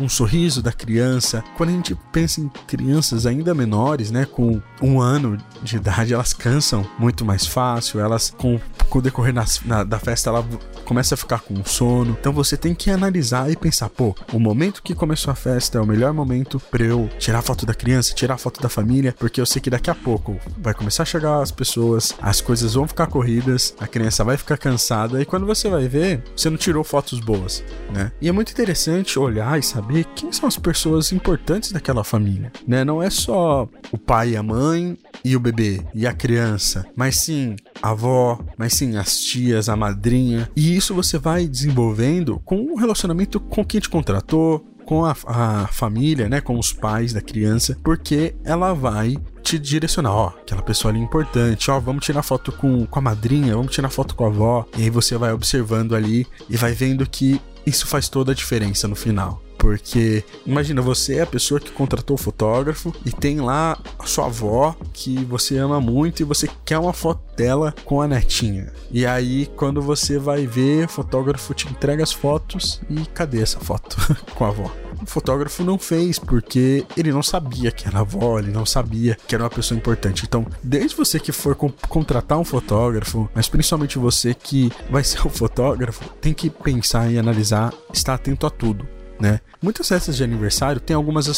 um 0.00 0.08
sorriso 0.08 0.62
da 0.62 0.72
criança. 0.72 1.42
Quando 1.56 1.70
a 1.70 1.72
gente 1.72 1.96
pensa 2.12 2.40
em 2.40 2.48
crianças 2.66 3.26
ainda 3.26 3.54
menores, 3.54 4.10
né, 4.10 4.24
com 4.24 4.60
um 4.82 5.00
ano 5.00 5.38
de 5.62 5.76
idade, 5.76 6.14
elas 6.14 6.32
cansam 6.32 6.86
muito 6.98 7.24
mais 7.24 7.46
fácil, 7.46 8.00
elas 8.00 8.30
com, 8.30 8.60
com 8.88 8.98
o 8.98 9.02
decorrer 9.02 9.32
na, 9.32 9.44
na, 9.64 9.84
da 9.84 9.98
festa, 9.98 10.30
ela 10.30 10.46
começa 10.84 11.14
a 11.14 11.18
ficar 11.18 11.40
com 11.40 11.64
sono. 11.64 12.16
Então 12.20 12.32
você 12.32 12.56
tem 12.56 12.74
que 12.74 12.90
analisar 12.90 13.50
e 13.50 13.56
pensar, 13.56 13.88
pô, 13.88 14.14
o 14.32 14.38
momento 14.38 14.82
que 14.82 14.94
começou 14.94 15.30
a 15.30 15.34
festa 15.34 15.78
é 15.78 15.80
o 15.80 15.86
melhor 15.86 16.12
momento 16.12 16.60
para 16.70 16.84
eu 16.84 17.08
tirar 17.18 17.42
foto 17.42 17.64
da 17.66 17.74
criança, 17.74 18.14
tirar 18.14 18.38
foto 18.38 18.60
da 18.60 18.68
família, 18.68 19.14
porque 19.18 19.40
eu 19.40 19.46
sei 19.46 19.60
que 19.60 19.70
daqui 19.70 19.90
a 19.90 19.94
pouco 19.94 20.38
vai 20.58 20.74
começar 20.74 21.02
a 21.02 21.06
chegar 21.06 21.40
as 21.40 21.50
pessoas, 21.50 22.14
as 22.20 22.40
coisas 22.40 22.74
vão 22.74 22.86
ficar 22.86 23.06
corridas, 23.06 23.74
a 23.80 23.86
criança 23.86 24.24
vai 24.24 24.36
ficar 24.36 24.58
cansada 24.58 25.20
e 25.20 25.24
quando 25.24 25.46
você 25.46 25.68
vai 25.68 25.88
ver, 25.88 26.22
você 26.36 26.50
não 26.50 26.56
tirou 26.56 26.84
fotos 26.84 27.20
boas, 27.20 27.64
né? 27.92 28.12
E 28.20 28.28
é 28.28 28.32
muito 28.32 28.52
interessante 28.52 28.93
interessante 28.94 29.18
olhar 29.18 29.58
e 29.58 29.62
saber 29.62 30.04
quem 30.14 30.32
são 30.32 30.48
as 30.48 30.56
pessoas 30.56 31.12
importantes 31.12 31.72
daquela 31.72 32.04
família, 32.04 32.52
né? 32.66 32.84
Não 32.84 33.02
é 33.02 33.10
só 33.10 33.68
o 33.90 33.98
pai 33.98 34.30
e 34.30 34.36
a 34.36 34.42
mãe 34.42 34.96
e 35.24 35.36
o 35.36 35.40
bebê 35.40 35.82
e 35.94 36.06
a 36.06 36.12
criança, 36.12 36.86
mas 36.96 37.16
sim 37.16 37.56
a 37.82 37.90
avó, 37.90 38.38
mas 38.56 38.74
sim 38.74 38.96
as 38.96 39.18
tias, 39.18 39.68
a 39.68 39.76
madrinha. 39.76 40.48
E 40.56 40.76
isso 40.76 40.94
você 40.94 41.18
vai 41.18 41.46
desenvolvendo 41.46 42.40
com 42.44 42.56
o 42.56 42.72
um 42.72 42.76
relacionamento 42.76 43.40
com 43.40 43.64
quem 43.64 43.80
te 43.80 43.88
contratou, 43.88 44.64
com 44.84 45.04
a, 45.04 45.16
a, 45.26 45.66
família, 45.68 46.28
né, 46.28 46.42
com 46.42 46.58
os 46.58 46.70
pais 46.70 47.12
da 47.14 47.22
criança, 47.22 47.74
porque 47.82 48.34
ela 48.44 48.74
vai 48.74 49.16
te 49.42 49.58
direcionar, 49.58 50.12
ó, 50.12 50.26
aquela 50.28 50.60
pessoa 50.60 50.92
ali 50.92 51.00
é 51.00 51.02
importante, 51.02 51.70
ó, 51.70 51.80
vamos 51.80 52.04
tirar 52.04 52.22
foto 52.22 52.52
com, 52.52 52.84
com 52.84 52.98
a 52.98 53.02
madrinha, 53.02 53.56
vamos 53.56 53.72
tirar 53.72 53.88
foto 53.88 54.14
com 54.14 54.24
a 54.24 54.28
avó, 54.28 54.66
e 54.76 54.82
aí 54.82 54.90
você 54.90 55.16
vai 55.16 55.32
observando 55.32 55.94
ali 55.94 56.26
e 56.50 56.56
vai 56.56 56.72
vendo 56.72 57.08
que 57.08 57.40
isso 57.66 57.86
faz 57.86 58.08
toda 58.08 58.32
a 58.32 58.34
diferença 58.34 58.88
no 58.88 58.96
final. 58.96 59.43
Porque 59.64 60.22
imagina, 60.44 60.82
você 60.82 61.14
é 61.14 61.22
a 61.22 61.26
pessoa 61.26 61.58
que 61.58 61.70
contratou 61.70 62.16
o 62.16 62.18
fotógrafo 62.18 62.94
e 63.02 63.10
tem 63.10 63.40
lá 63.40 63.78
a 63.98 64.04
sua 64.04 64.26
avó 64.26 64.76
que 64.92 65.24
você 65.24 65.56
ama 65.56 65.80
muito 65.80 66.20
e 66.20 66.24
você 66.24 66.46
quer 66.66 66.76
uma 66.76 66.92
foto 66.92 67.22
dela 67.34 67.74
com 67.82 68.02
a 68.02 68.06
netinha. 68.06 68.70
E 68.90 69.06
aí, 69.06 69.46
quando 69.56 69.80
você 69.80 70.18
vai 70.18 70.46
ver, 70.46 70.84
o 70.84 70.88
fotógrafo 70.90 71.54
te 71.54 71.66
entrega 71.66 72.02
as 72.02 72.12
fotos 72.12 72.78
e 72.90 73.06
cadê 73.06 73.40
essa 73.40 73.58
foto 73.58 73.96
com 74.36 74.44
a 74.44 74.48
avó? 74.48 74.70
O 75.00 75.06
fotógrafo 75.06 75.64
não 75.64 75.78
fez 75.78 76.18
porque 76.18 76.84
ele 76.94 77.10
não 77.10 77.22
sabia 77.22 77.70
que 77.70 77.88
era 77.88 77.98
a 77.98 78.02
avó, 78.02 78.38
ele 78.38 78.50
não 78.50 78.66
sabia 78.66 79.16
que 79.26 79.34
era 79.34 79.44
uma 79.44 79.50
pessoa 79.50 79.78
importante. 79.78 80.24
Então, 80.26 80.46
desde 80.62 80.94
você 80.94 81.18
que 81.18 81.32
for 81.32 81.56
contratar 81.88 82.38
um 82.38 82.44
fotógrafo, 82.44 83.30
mas 83.34 83.48
principalmente 83.48 83.98
você 83.98 84.34
que 84.34 84.70
vai 84.90 85.02
ser 85.04 85.26
o 85.26 85.30
fotógrafo, 85.30 86.06
tem 86.20 86.34
que 86.34 86.50
pensar 86.50 87.10
e 87.10 87.18
analisar, 87.18 87.72
estar 87.94 88.12
atento 88.12 88.46
a 88.46 88.50
tudo 88.50 88.86
né? 89.20 89.40
Muitas 89.62 89.88
festas 89.88 90.16
de 90.16 90.24
aniversário 90.24 90.80
tem 90.80 90.94
algumas 90.94 91.28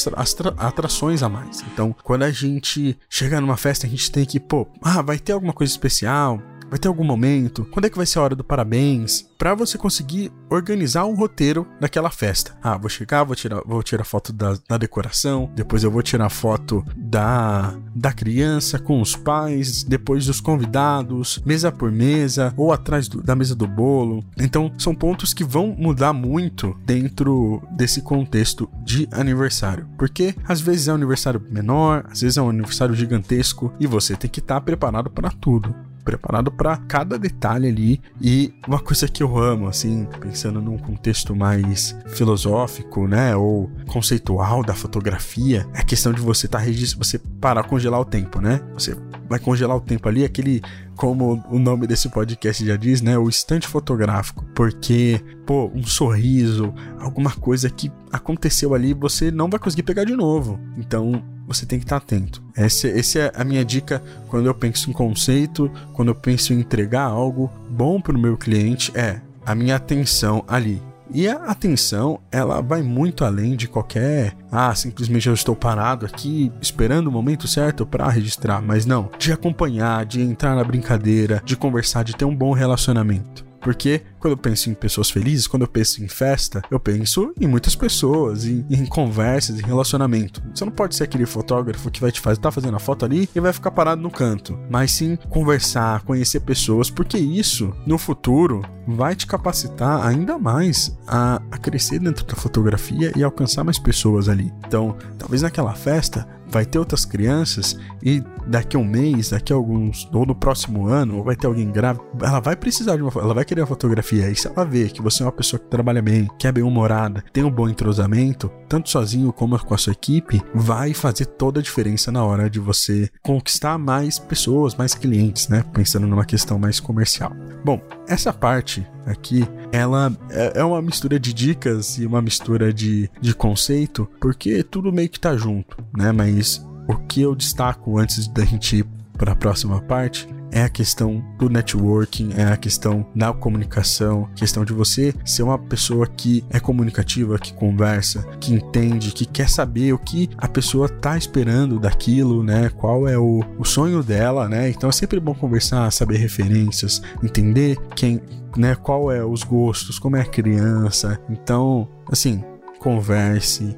atrações 0.59 1.23
a 1.23 1.29
mais. 1.29 1.63
Então, 1.73 1.95
quando 2.03 2.25
a 2.25 2.31
gente 2.31 2.99
chega 3.09 3.41
numa 3.41 3.57
festa, 3.57 3.87
a 3.87 3.91
gente 3.91 4.11
tem 4.11 4.25
que, 4.25 4.41
pô, 4.41 4.67
ah, 4.83 5.03
vai 5.03 5.19
ter 5.19 5.33
alguma 5.33 5.53
coisa 5.53 5.73
especial, 5.73 6.41
Vai 6.69 6.79
ter 6.79 6.89
algum 6.89 7.05
momento? 7.05 7.65
Quando 7.71 7.85
é 7.85 7.91
que 7.91 7.97
vai 7.97 8.07
ser 8.07 8.19
a 8.19 8.23
hora 8.23 8.35
do 8.35 8.43
parabéns? 8.43 9.23
Para 9.39 9.55
você 9.55 9.79
conseguir 9.79 10.33
organizar 10.51 11.05
um 11.05 11.15
roteiro 11.15 11.67
daquela 11.79 12.11
festa. 12.11 12.57
Ah, 12.61 12.77
vou 12.77 12.89
chegar, 12.89 13.23
vou 13.23 13.37
tirar, 13.37 13.63
vou 13.65 13.83
tirar 13.83 14.05
foto 14.05 14.33
da, 14.33 14.57
da 14.69 14.77
decoração, 14.77 15.51
depois 15.55 15.85
eu 15.85 15.91
vou 15.91 16.03
tirar 16.03 16.29
foto 16.29 16.85
da, 16.97 17.77
da 17.95 18.13
criança 18.13 18.79
com 18.79 19.01
os 19.01 19.15
pais, 19.15 19.85
depois 19.85 20.27
dos 20.27 20.41
convidados, 20.41 21.41
mesa 21.47 21.71
por 21.71 21.93
mesa 21.93 22.53
ou 22.57 22.73
atrás 22.73 23.07
do, 23.07 23.23
da 23.23 23.37
mesa 23.37 23.55
do 23.55 23.69
bolo. 23.69 24.25
Então, 24.37 24.73
são 24.77 24.95
pontos 24.95 25.33
que 25.33 25.45
vão 25.45 25.69
mudar 25.69 26.13
muito 26.13 26.77
dentro 26.85 27.63
desse 27.71 28.03
contexto 28.03 28.69
de 28.85 29.09
aniversário, 29.13 29.87
porque 29.97 30.35
às 30.49 30.61
vezes 30.61 30.89
é 30.89 30.93
um 30.93 30.97
aniversário 30.97 31.41
menor, 31.49 32.05
às 32.11 32.23
vezes 32.23 32.37
é 32.37 32.43
um 32.43 32.51
aniversário 32.51 32.95
gigantesco 32.95 33.73
e 33.79 33.87
você 33.87 34.17
tem 34.17 34.29
que 34.29 34.41
estar 34.41 34.57
tá 34.57 34.61
preparado 34.61 35.11
para 35.11 35.31
tudo 35.31 35.75
preparado 36.07 36.53
para 36.53 36.77
cada 36.77 37.19
detalhe 37.19 37.69
ali. 37.69 38.01
E 38.23 38.55
uma 38.67 38.79
coisa 38.79 39.09
que 39.09 39.23
eu 39.23 39.37
amo, 39.37 39.67
assim, 39.67 40.07
pensando 40.21 40.63
num 40.63 40.79
contexto 40.79 41.35
mais 41.35 41.97
filosófico, 42.07 43.09
né, 43.09 43.35
ou 43.35 43.69
conceitual 43.89 44.63
da 44.63 44.73
fotografia, 44.73 45.67
é 45.75 45.81
a 45.81 45.85
questão 45.85 46.13
de 46.13 46.21
você 46.21 46.47
estar 46.47 46.61
tá 46.61 46.71
você 46.97 47.19
parar, 47.19 47.65
congelar 47.65 48.01
o 48.01 48.05
tempo, 48.05 48.41
né? 48.41 48.61
Você 48.75 48.97
vai 49.29 49.41
congelar 49.41 49.77
o 49.77 49.81
tempo 49.81 50.09
ali, 50.09 50.25
aquele 50.25 50.63
como 50.95 51.45
o 51.51 51.59
nome 51.59 51.87
desse 51.87 52.09
podcast 52.09 52.65
já 52.65 52.77
diz, 52.77 53.03
né? 53.03 53.19
O 53.19 53.29
instante 53.29 53.67
fotográfico. 53.67 54.45
Porque, 54.55 55.21
pô, 55.45 55.71
um 55.75 55.85
sorriso, 55.85 56.73
alguma 56.99 57.31
coisa 57.33 57.69
que 57.69 57.91
aconteceu 58.13 58.75
ali, 58.75 58.95
você 58.95 59.31
não 59.31 59.51
vai 59.51 59.59
conseguir 59.59 59.83
pegar 59.83 60.05
de 60.05 60.15
novo. 60.17 60.59
Então, 60.79 61.23
você 61.47 61.65
tem 61.65 61.79
que 61.79 61.85
estar 61.85 61.97
atento. 61.97 62.43
Essa, 62.55 62.89
essa 62.89 63.19
é 63.19 63.33
a 63.35 63.45
minha 63.45 63.65
dica 63.65 64.03
quando 64.29 64.47
eu 64.47 64.55
penso 64.55 64.91
em 64.91 64.93
conceito, 64.93 65.71
quando 65.93 66.09
eu 66.09 66.15
penso 66.15 66.53
em 66.53 66.61
entregar 66.61 67.05
algo 67.05 67.51
bom 67.71 68.01
para 68.01 68.17
o 68.17 68.21
meu 68.21 68.37
cliente, 68.37 68.93
é 68.95 69.21
a 69.45 69.55
minha 69.55 69.77
atenção 69.77 70.45
ali. 70.49 70.83
E 71.13 71.29
a 71.29 71.37
atenção, 71.45 72.19
ela 72.33 72.61
vai 72.61 72.83
muito 72.83 73.25
além 73.25 73.55
de 73.55 73.69
qualquer, 73.69 74.35
ah, 74.51 74.75
simplesmente 74.75 75.29
eu 75.29 75.35
estou 75.35 75.55
parado 75.55 76.05
aqui 76.05 76.51
esperando 76.61 77.07
o 77.07 77.13
momento 77.13 77.47
certo 77.47 77.87
para 77.87 78.09
registrar, 78.09 78.61
mas 78.61 78.85
não, 78.85 79.09
de 79.17 79.33
acompanhar, 79.33 80.05
de 80.05 80.21
entrar 80.21 80.57
na 80.57 80.65
brincadeira, 80.65 81.41
de 81.45 81.57
conversar, 81.57 82.03
de 82.03 82.17
ter 82.17 82.25
um 82.25 82.35
bom 82.35 82.53
relacionamento. 82.53 83.46
Porque 83.67 84.01
quando 84.21 84.35
eu 84.35 84.37
penso 84.37 84.71
em 84.71 84.75
pessoas 84.75 85.11
felizes, 85.11 85.49
quando 85.49 85.63
eu 85.63 85.69
penso 85.69 86.01
em 86.01 86.07
festa, 86.07 86.63
eu 86.71 86.79
penso 86.79 87.33
em 87.41 87.49
muitas 87.49 87.75
pessoas, 87.75 88.45
em, 88.45 88.65
em 88.71 88.87
conversas, 88.87 89.59
em 89.59 89.63
relacionamento. 89.67 90.41
Você 90.55 90.65
não 90.65 90.71
pode 90.71 90.95
ser 90.95 91.03
aquele 91.03 91.27
fotógrafo 91.27 91.91
que 91.91 92.01
vai 92.01 92.13
te 92.13 92.21
fazer, 92.21 92.41
tá 92.41 92.53
fazendo 92.53 92.77
a 92.77 92.79
foto 92.79 93.05
ali 93.05 93.29
e 93.35 93.41
vai 93.41 93.53
ficar 93.53 93.73
parado 93.73 94.01
no 94.01 94.09
canto. 94.09 94.57
Mas 94.71 94.93
sim 94.93 95.19
conversar, 95.29 96.03
conhecer 96.03 96.39
pessoas, 96.43 96.91
porque 96.91 97.19
isso, 97.19 97.75
no 97.85 97.99
futuro, 97.99 98.63
vai 98.87 99.17
te 99.17 99.27
capacitar 99.27 100.07
ainda 100.07 100.39
mais 100.39 100.97
a, 101.05 101.43
a 101.51 101.59
crescer 101.59 101.99
dentro 101.99 102.25
da 102.25 102.37
fotografia 102.37 103.11
e 103.17 103.25
alcançar 103.25 103.65
mais 103.65 103.81
pessoas 103.81 104.29
ali. 104.29 104.53
Então, 104.65 104.97
talvez 105.19 105.43
naquela 105.43 105.75
festa 105.75 106.25
vai 106.49 106.65
ter 106.65 106.79
outras 106.79 107.05
crianças 107.05 107.79
e 108.03 108.23
daqui 108.47 108.77
a 108.77 108.81
um 108.81 108.85
mês, 108.85 109.31
daqui 109.31 109.53
a 109.53 109.57
alguns, 109.57 110.09
ou 110.13 110.25
no 110.25 110.35
próximo 110.35 110.87
ano, 110.87 111.19
ou 111.19 111.25
vai 111.25 111.37
ter 111.37 111.47
alguém 111.47 111.71
grave, 111.71 112.01
ela 112.23 112.41
vai 112.41 112.57
precisar 112.57 112.97
de 112.97 113.03
uma, 113.03 113.11
ela 113.17 113.35
vai 113.35 113.45
querer 113.45 113.63
a 113.63 113.67
fotografia. 113.67 114.31
E 114.31 114.37
se 114.37 114.47
ela 114.47 114.65
vê 114.65 114.89
que 114.89 115.03
você 115.03 115.23
é 115.23 115.27
uma 115.27 115.33
pessoa 115.33 115.59
que 115.59 115.67
trabalha 115.67 116.01
bem, 116.01 116.29
que 116.39 116.47
é 116.47 116.53
bem 116.53 116.63
humorada, 116.63 117.25
tem 117.33 117.45
um 117.45 117.51
bom 117.51 117.69
entrosamento, 117.69 118.51
tanto 118.69 118.91
sozinho 118.91 119.33
como 119.33 119.57
com 119.59 119.75
a 119.75 119.79
sua 119.79 119.93
equipe, 119.93 120.43
vai 120.55 120.93
fazer 120.93 121.27
toda 121.27 121.61
a 121.61 121.63
diferença 121.63 122.13
na 122.13 122.25
hora 122.25 122.51
de 122.51 122.61
você 122.61 123.11
conquistar 123.23 123.79
mais 123.79 124.19
pessoas, 124.19 124.75
mais 124.75 124.95
clientes, 124.95 125.49
né? 125.49 125.65
Pensando 125.73 126.07
numa 126.07 126.25
questão 126.25 126.59
mais 126.59 126.79
comercial. 126.79 127.33
Bom, 127.65 127.81
essa 128.09 128.33
parte 128.33 128.87
aqui, 129.05 129.45
ela 129.73 130.13
é, 130.31 130.61
é 130.61 130.65
uma 130.65 130.81
mistura 130.83 131.19
de 131.19 131.33
dicas 131.33 131.99
e 131.99 132.07
uma 132.07 132.23
mistura 132.23 132.73
de, 132.73 133.11
de 133.21 133.35
conceito, 133.35 134.09
porque 134.21 134.63
tudo 134.63 134.93
meio 134.93 135.09
que 135.09 135.21
tá 135.21 135.37
junto, 135.37 135.77
né? 135.97 136.13
Mas 136.13 136.65
o 136.89 136.97
que 136.97 137.23
eu 137.23 137.35
destaco 137.35 137.99
antes 137.99 138.29
da 138.29 138.45
gente 138.45 138.77
ir 138.77 138.87
para 139.17 139.33
a 139.33 139.37
próxima 139.37 139.81
parte 139.83 140.29
é 140.57 140.63
a 140.63 140.71
questão 140.71 141.23
do 141.39 141.51
networking, 141.51 142.33
é 142.35 142.45
a 142.45 142.57
questão 142.57 143.07
da 143.15 143.31
comunicação, 143.31 144.27
questão 144.35 144.65
de 144.65 144.73
você 144.73 145.15
ser 145.23 145.43
uma 145.43 145.59
pessoa 145.59 146.07
que 146.07 146.43
é 146.49 146.59
comunicativa, 146.59 147.39
que 147.39 147.53
conversa, 147.53 148.23
que 148.41 148.55
entende, 148.55 149.13
que 149.13 149.27
quer 149.27 149.51
saber 149.51 149.93
o 149.93 149.99
que 149.99 150.31
a 150.39 150.49
pessoa 150.49 150.89
tá 150.89 151.15
esperando 151.19 151.79
daquilo, 151.79 152.43
né? 152.43 152.71
Qual 152.71 153.07
é 153.07 153.19
o, 153.19 153.45
o 153.59 153.67
sonho 153.67 154.03
dela, 154.03 154.49
né? 154.49 154.71
Então 154.71 154.89
é 154.89 154.93
sempre 154.93 155.21
bom 155.21 155.35
conversar, 155.35 155.93
saber 155.93 156.17
referências, 156.17 157.03
entender 157.23 157.77
quem, 157.95 158.23
né? 158.57 158.75
Qual 158.75 159.13
é 159.13 159.23
os 159.23 159.43
gostos, 159.43 159.99
como 159.99 160.17
é 160.17 160.23
a 160.23 160.25
criança. 160.25 161.21
Então, 161.29 161.87
assim, 162.11 162.43
converse, 162.79 163.77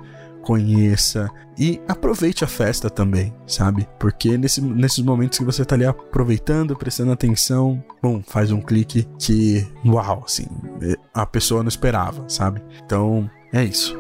conheça 0.49 1.31
e 1.59 1.79
aproveite 1.87 2.43
a 2.43 2.47
festa 2.47 2.89
também, 2.89 3.35
sabe? 3.47 3.87
Porque 3.99 4.39
nesse, 4.39 4.63
nesses 4.63 5.05
momentos 5.05 5.39
que 5.39 5.45
você 5.45 5.63
tá 5.63 5.75
ali 5.75 5.85
aproveitando, 5.85 6.75
prestando 6.75 7.13
atenção, 7.13 7.85
bom, 8.03 8.23
faz 8.27 8.51
um 8.51 8.63
clique 8.63 9.07
que, 9.19 9.69
uau, 9.85 10.23
assim, 10.25 10.47
a 11.13 11.27
pessoa 11.27 11.63
não 11.63 11.69
esperava, 11.69 12.25
sabe? 12.31 12.63
Então, 12.83 13.31
é 13.53 13.63
isso. 13.63 13.95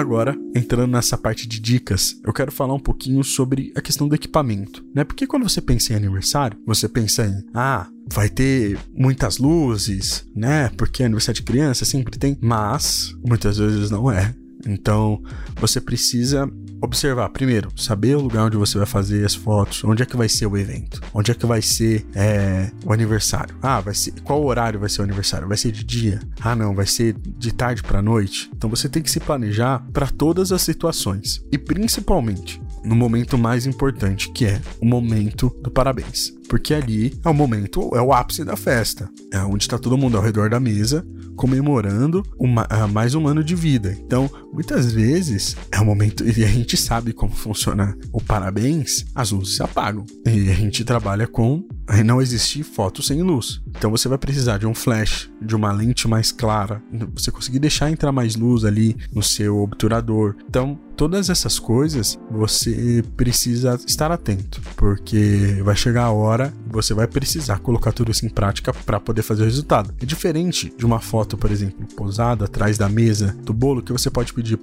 Agora, 0.00 0.34
entrando 0.56 0.92
nessa 0.92 1.18
parte 1.18 1.46
de 1.46 1.60
dicas, 1.60 2.18
eu 2.24 2.32
quero 2.32 2.50
falar 2.50 2.72
um 2.72 2.80
pouquinho 2.80 3.22
sobre 3.22 3.70
a 3.76 3.82
questão 3.82 4.08
do 4.08 4.14
equipamento, 4.14 4.82
né? 4.94 5.04
Porque 5.04 5.26
quando 5.26 5.46
você 5.46 5.60
pensa 5.60 5.92
em 5.92 5.96
aniversário, 5.96 6.58
você 6.66 6.88
pensa 6.88 7.26
em, 7.26 7.44
ah, 7.52 7.86
vai 8.10 8.30
ter 8.30 8.78
muitas 8.94 9.36
luzes, 9.36 10.24
né? 10.34 10.70
Porque 10.70 11.02
aniversário 11.02 11.38
de 11.38 11.42
criança 11.42 11.84
sempre 11.84 12.18
tem, 12.18 12.34
mas 12.40 13.14
muitas 13.22 13.58
vezes 13.58 13.90
não 13.90 14.10
é. 14.10 14.34
Então, 14.66 15.22
você 15.56 15.82
precisa 15.82 16.50
observar, 16.80 17.28
primeiro, 17.30 17.70
saber 17.76 18.16
o 18.16 18.20
lugar 18.20 18.46
onde 18.46 18.56
você 18.56 18.78
vai 18.78 18.86
fazer 18.86 19.24
as 19.24 19.34
fotos, 19.34 19.84
onde 19.84 20.02
é 20.02 20.06
que 20.06 20.16
vai 20.16 20.28
ser 20.28 20.46
o 20.46 20.56
evento, 20.56 21.00
onde 21.12 21.30
é 21.30 21.34
que 21.34 21.46
vai 21.46 21.62
ser 21.62 22.06
é, 22.14 22.70
o 22.84 22.92
aniversário. 22.92 23.56
Ah, 23.62 23.80
vai 23.80 23.94
ser 23.94 24.12
qual 24.22 24.44
horário 24.44 24.80
vai 24.80 24.88
ser 24.88 25.00
o 25.00 25.04
aniversário? 25.04 25.48
Vai 25.48 25.56
ser 25.56 25.72
de 25.72 25.84
dia? 25.84 26.20
Ah, 26.40 26.54
não, 26.54 26.74
vai 26.74 26.86
ser 26.86 27.14
de 27.14 27.52
tarde 27.52 27.82
para 27.82 28.02
noite. 28.02 28.50
Então 28.54 28.70
você 28.70 28.88
tem 28.88 29.02
que 29.02 29.10
se 29.10 29.20
planejar 29.20 29.84
para 29.92 30.06
todas 30.06 30.52
as 30.52 30.62
situações 30.62 31.44
e 31.52 31.58
principalmente 31.58 32.60
no 32.84 32.96
momento 32.96 33.36
mais 33.36 33.66
importante, 33.66 34.30
que 34.32 34.46
é 34.46 34.60
o 34.80 34.86
momento 34.86 35.54
do 35.62 35.70
parabéns. 35.70 36.32
Porque 36.48 36.74
ali 36.74 37.18
é 37.24 37.28
o 37.28 37.34
momento, 37.34 37.90
é 37.94 38.00
o 38.00 38.12
ápice 38.12 38.44
da 38.44 38.56
festa. 38.56 39.08
É 39.32 39.38
onde 39.40 39.64
está 39.64 39.78
todo 39.78 39.96
mundo 39.96 40.16
ao 40.16 40.22
redor 40.22 40.50
da 40.50 40.58
mesa 40.58 41.06
comemorando 41.40 42.22
uma, 42.38 42.64
uh, 42.64 42.86
mais 42.86 43.14
um 43.14 43.26
ano 43.26 43.42
de 43.42 43.54
vida. 43.54 43.96
Então, 44.04 44.30
muitas 44.52 44.92
vezes 44.92 45.56
é 45.72 45.80
o 45.80 45.86
momento, 45.86 46.22
e 46.22 46.44
a 46.44 46.48
gente 46.48 46.76
sabe 46.76 47.14
como 47.14 47.32
funciona 47.32 47.96
o 48.12 48.20
parabéns, 48.20 49.06
as 49.14 49.30
luzes 49.30 49.56
se 49.56 49.62
apagam. 49.62 50.04
E 50.26 50.50
a 50.50 50.54
gente 50.54 50.84
trabalha 50.84 51.26
com 51.26 51.66
não 52.04 52.22
existir 52.22 52.62
foto 52.62 53.02
sem 53.02 53.22
luz. 53.22 53.60
Então 53.68 53.90
você 53.90 54.08
vai 54.08 54.18
precisar 54.18 54.58
de 54.58 54.66
um 54.66 54.74
flash, 54.74 55.30
de 55.40 55.54
uma 55.56 55.72
lente 55.72 56.06
mais 56.08 56.32
clara, 56.32 56.82
você 57.14 57.30
conseguir 57.30 57.58
deixar 57.58 57.90
entrar 57.90 58.12
mais 58.12 58.36
luz 58.36 58.64
ali 58.64 58.96
no 59.12 59.22
seu 59.22 59.58
obturador. 59.58 60.36
Então, 60.48 60.78
todas 60.96 61.30
essas 61.30 61.58
coisas 61.58 62.18
você 62.30 63.02
precisa 63.16 63.78
estar 63.86 64.12
atento, 64.12 64.60
porque 64.76 65.60
vai 65.64 65.74
chegar 65.74 66.04
a 66.04 66.10
hora 66.10 66.52
você 66.66 66.94
vai 66.94 67.06
precisar 67.06 67.58
colocar 67.58 67.90
tudo 67.92 68.10
isso 68.10 68.24
em 68.24 68.28
prática 68.28 68.72
para 68.72 69.00
poder 69.00 69.22
fazer 69.22 69.42
o 69.42 69.46
resultado. 69.46 69.94
É 70.00 70.04
diferente 70.04 70.72
de 70.76 70.86
uma 70.86 71.00
foto, 71.00 71.36
por 71.36 71.50
exemplo, 71.50 71.86
posada 71.96 72.44
atrás 72.44 72.78
da 72.78 72.88
mesa 72.88 73.36
do 73.42 73.52
bolo 73.52 73.82
que 73.82 73.92
você 73.92 74.10
pode 74.10 74.32
pedir 74.32 74.58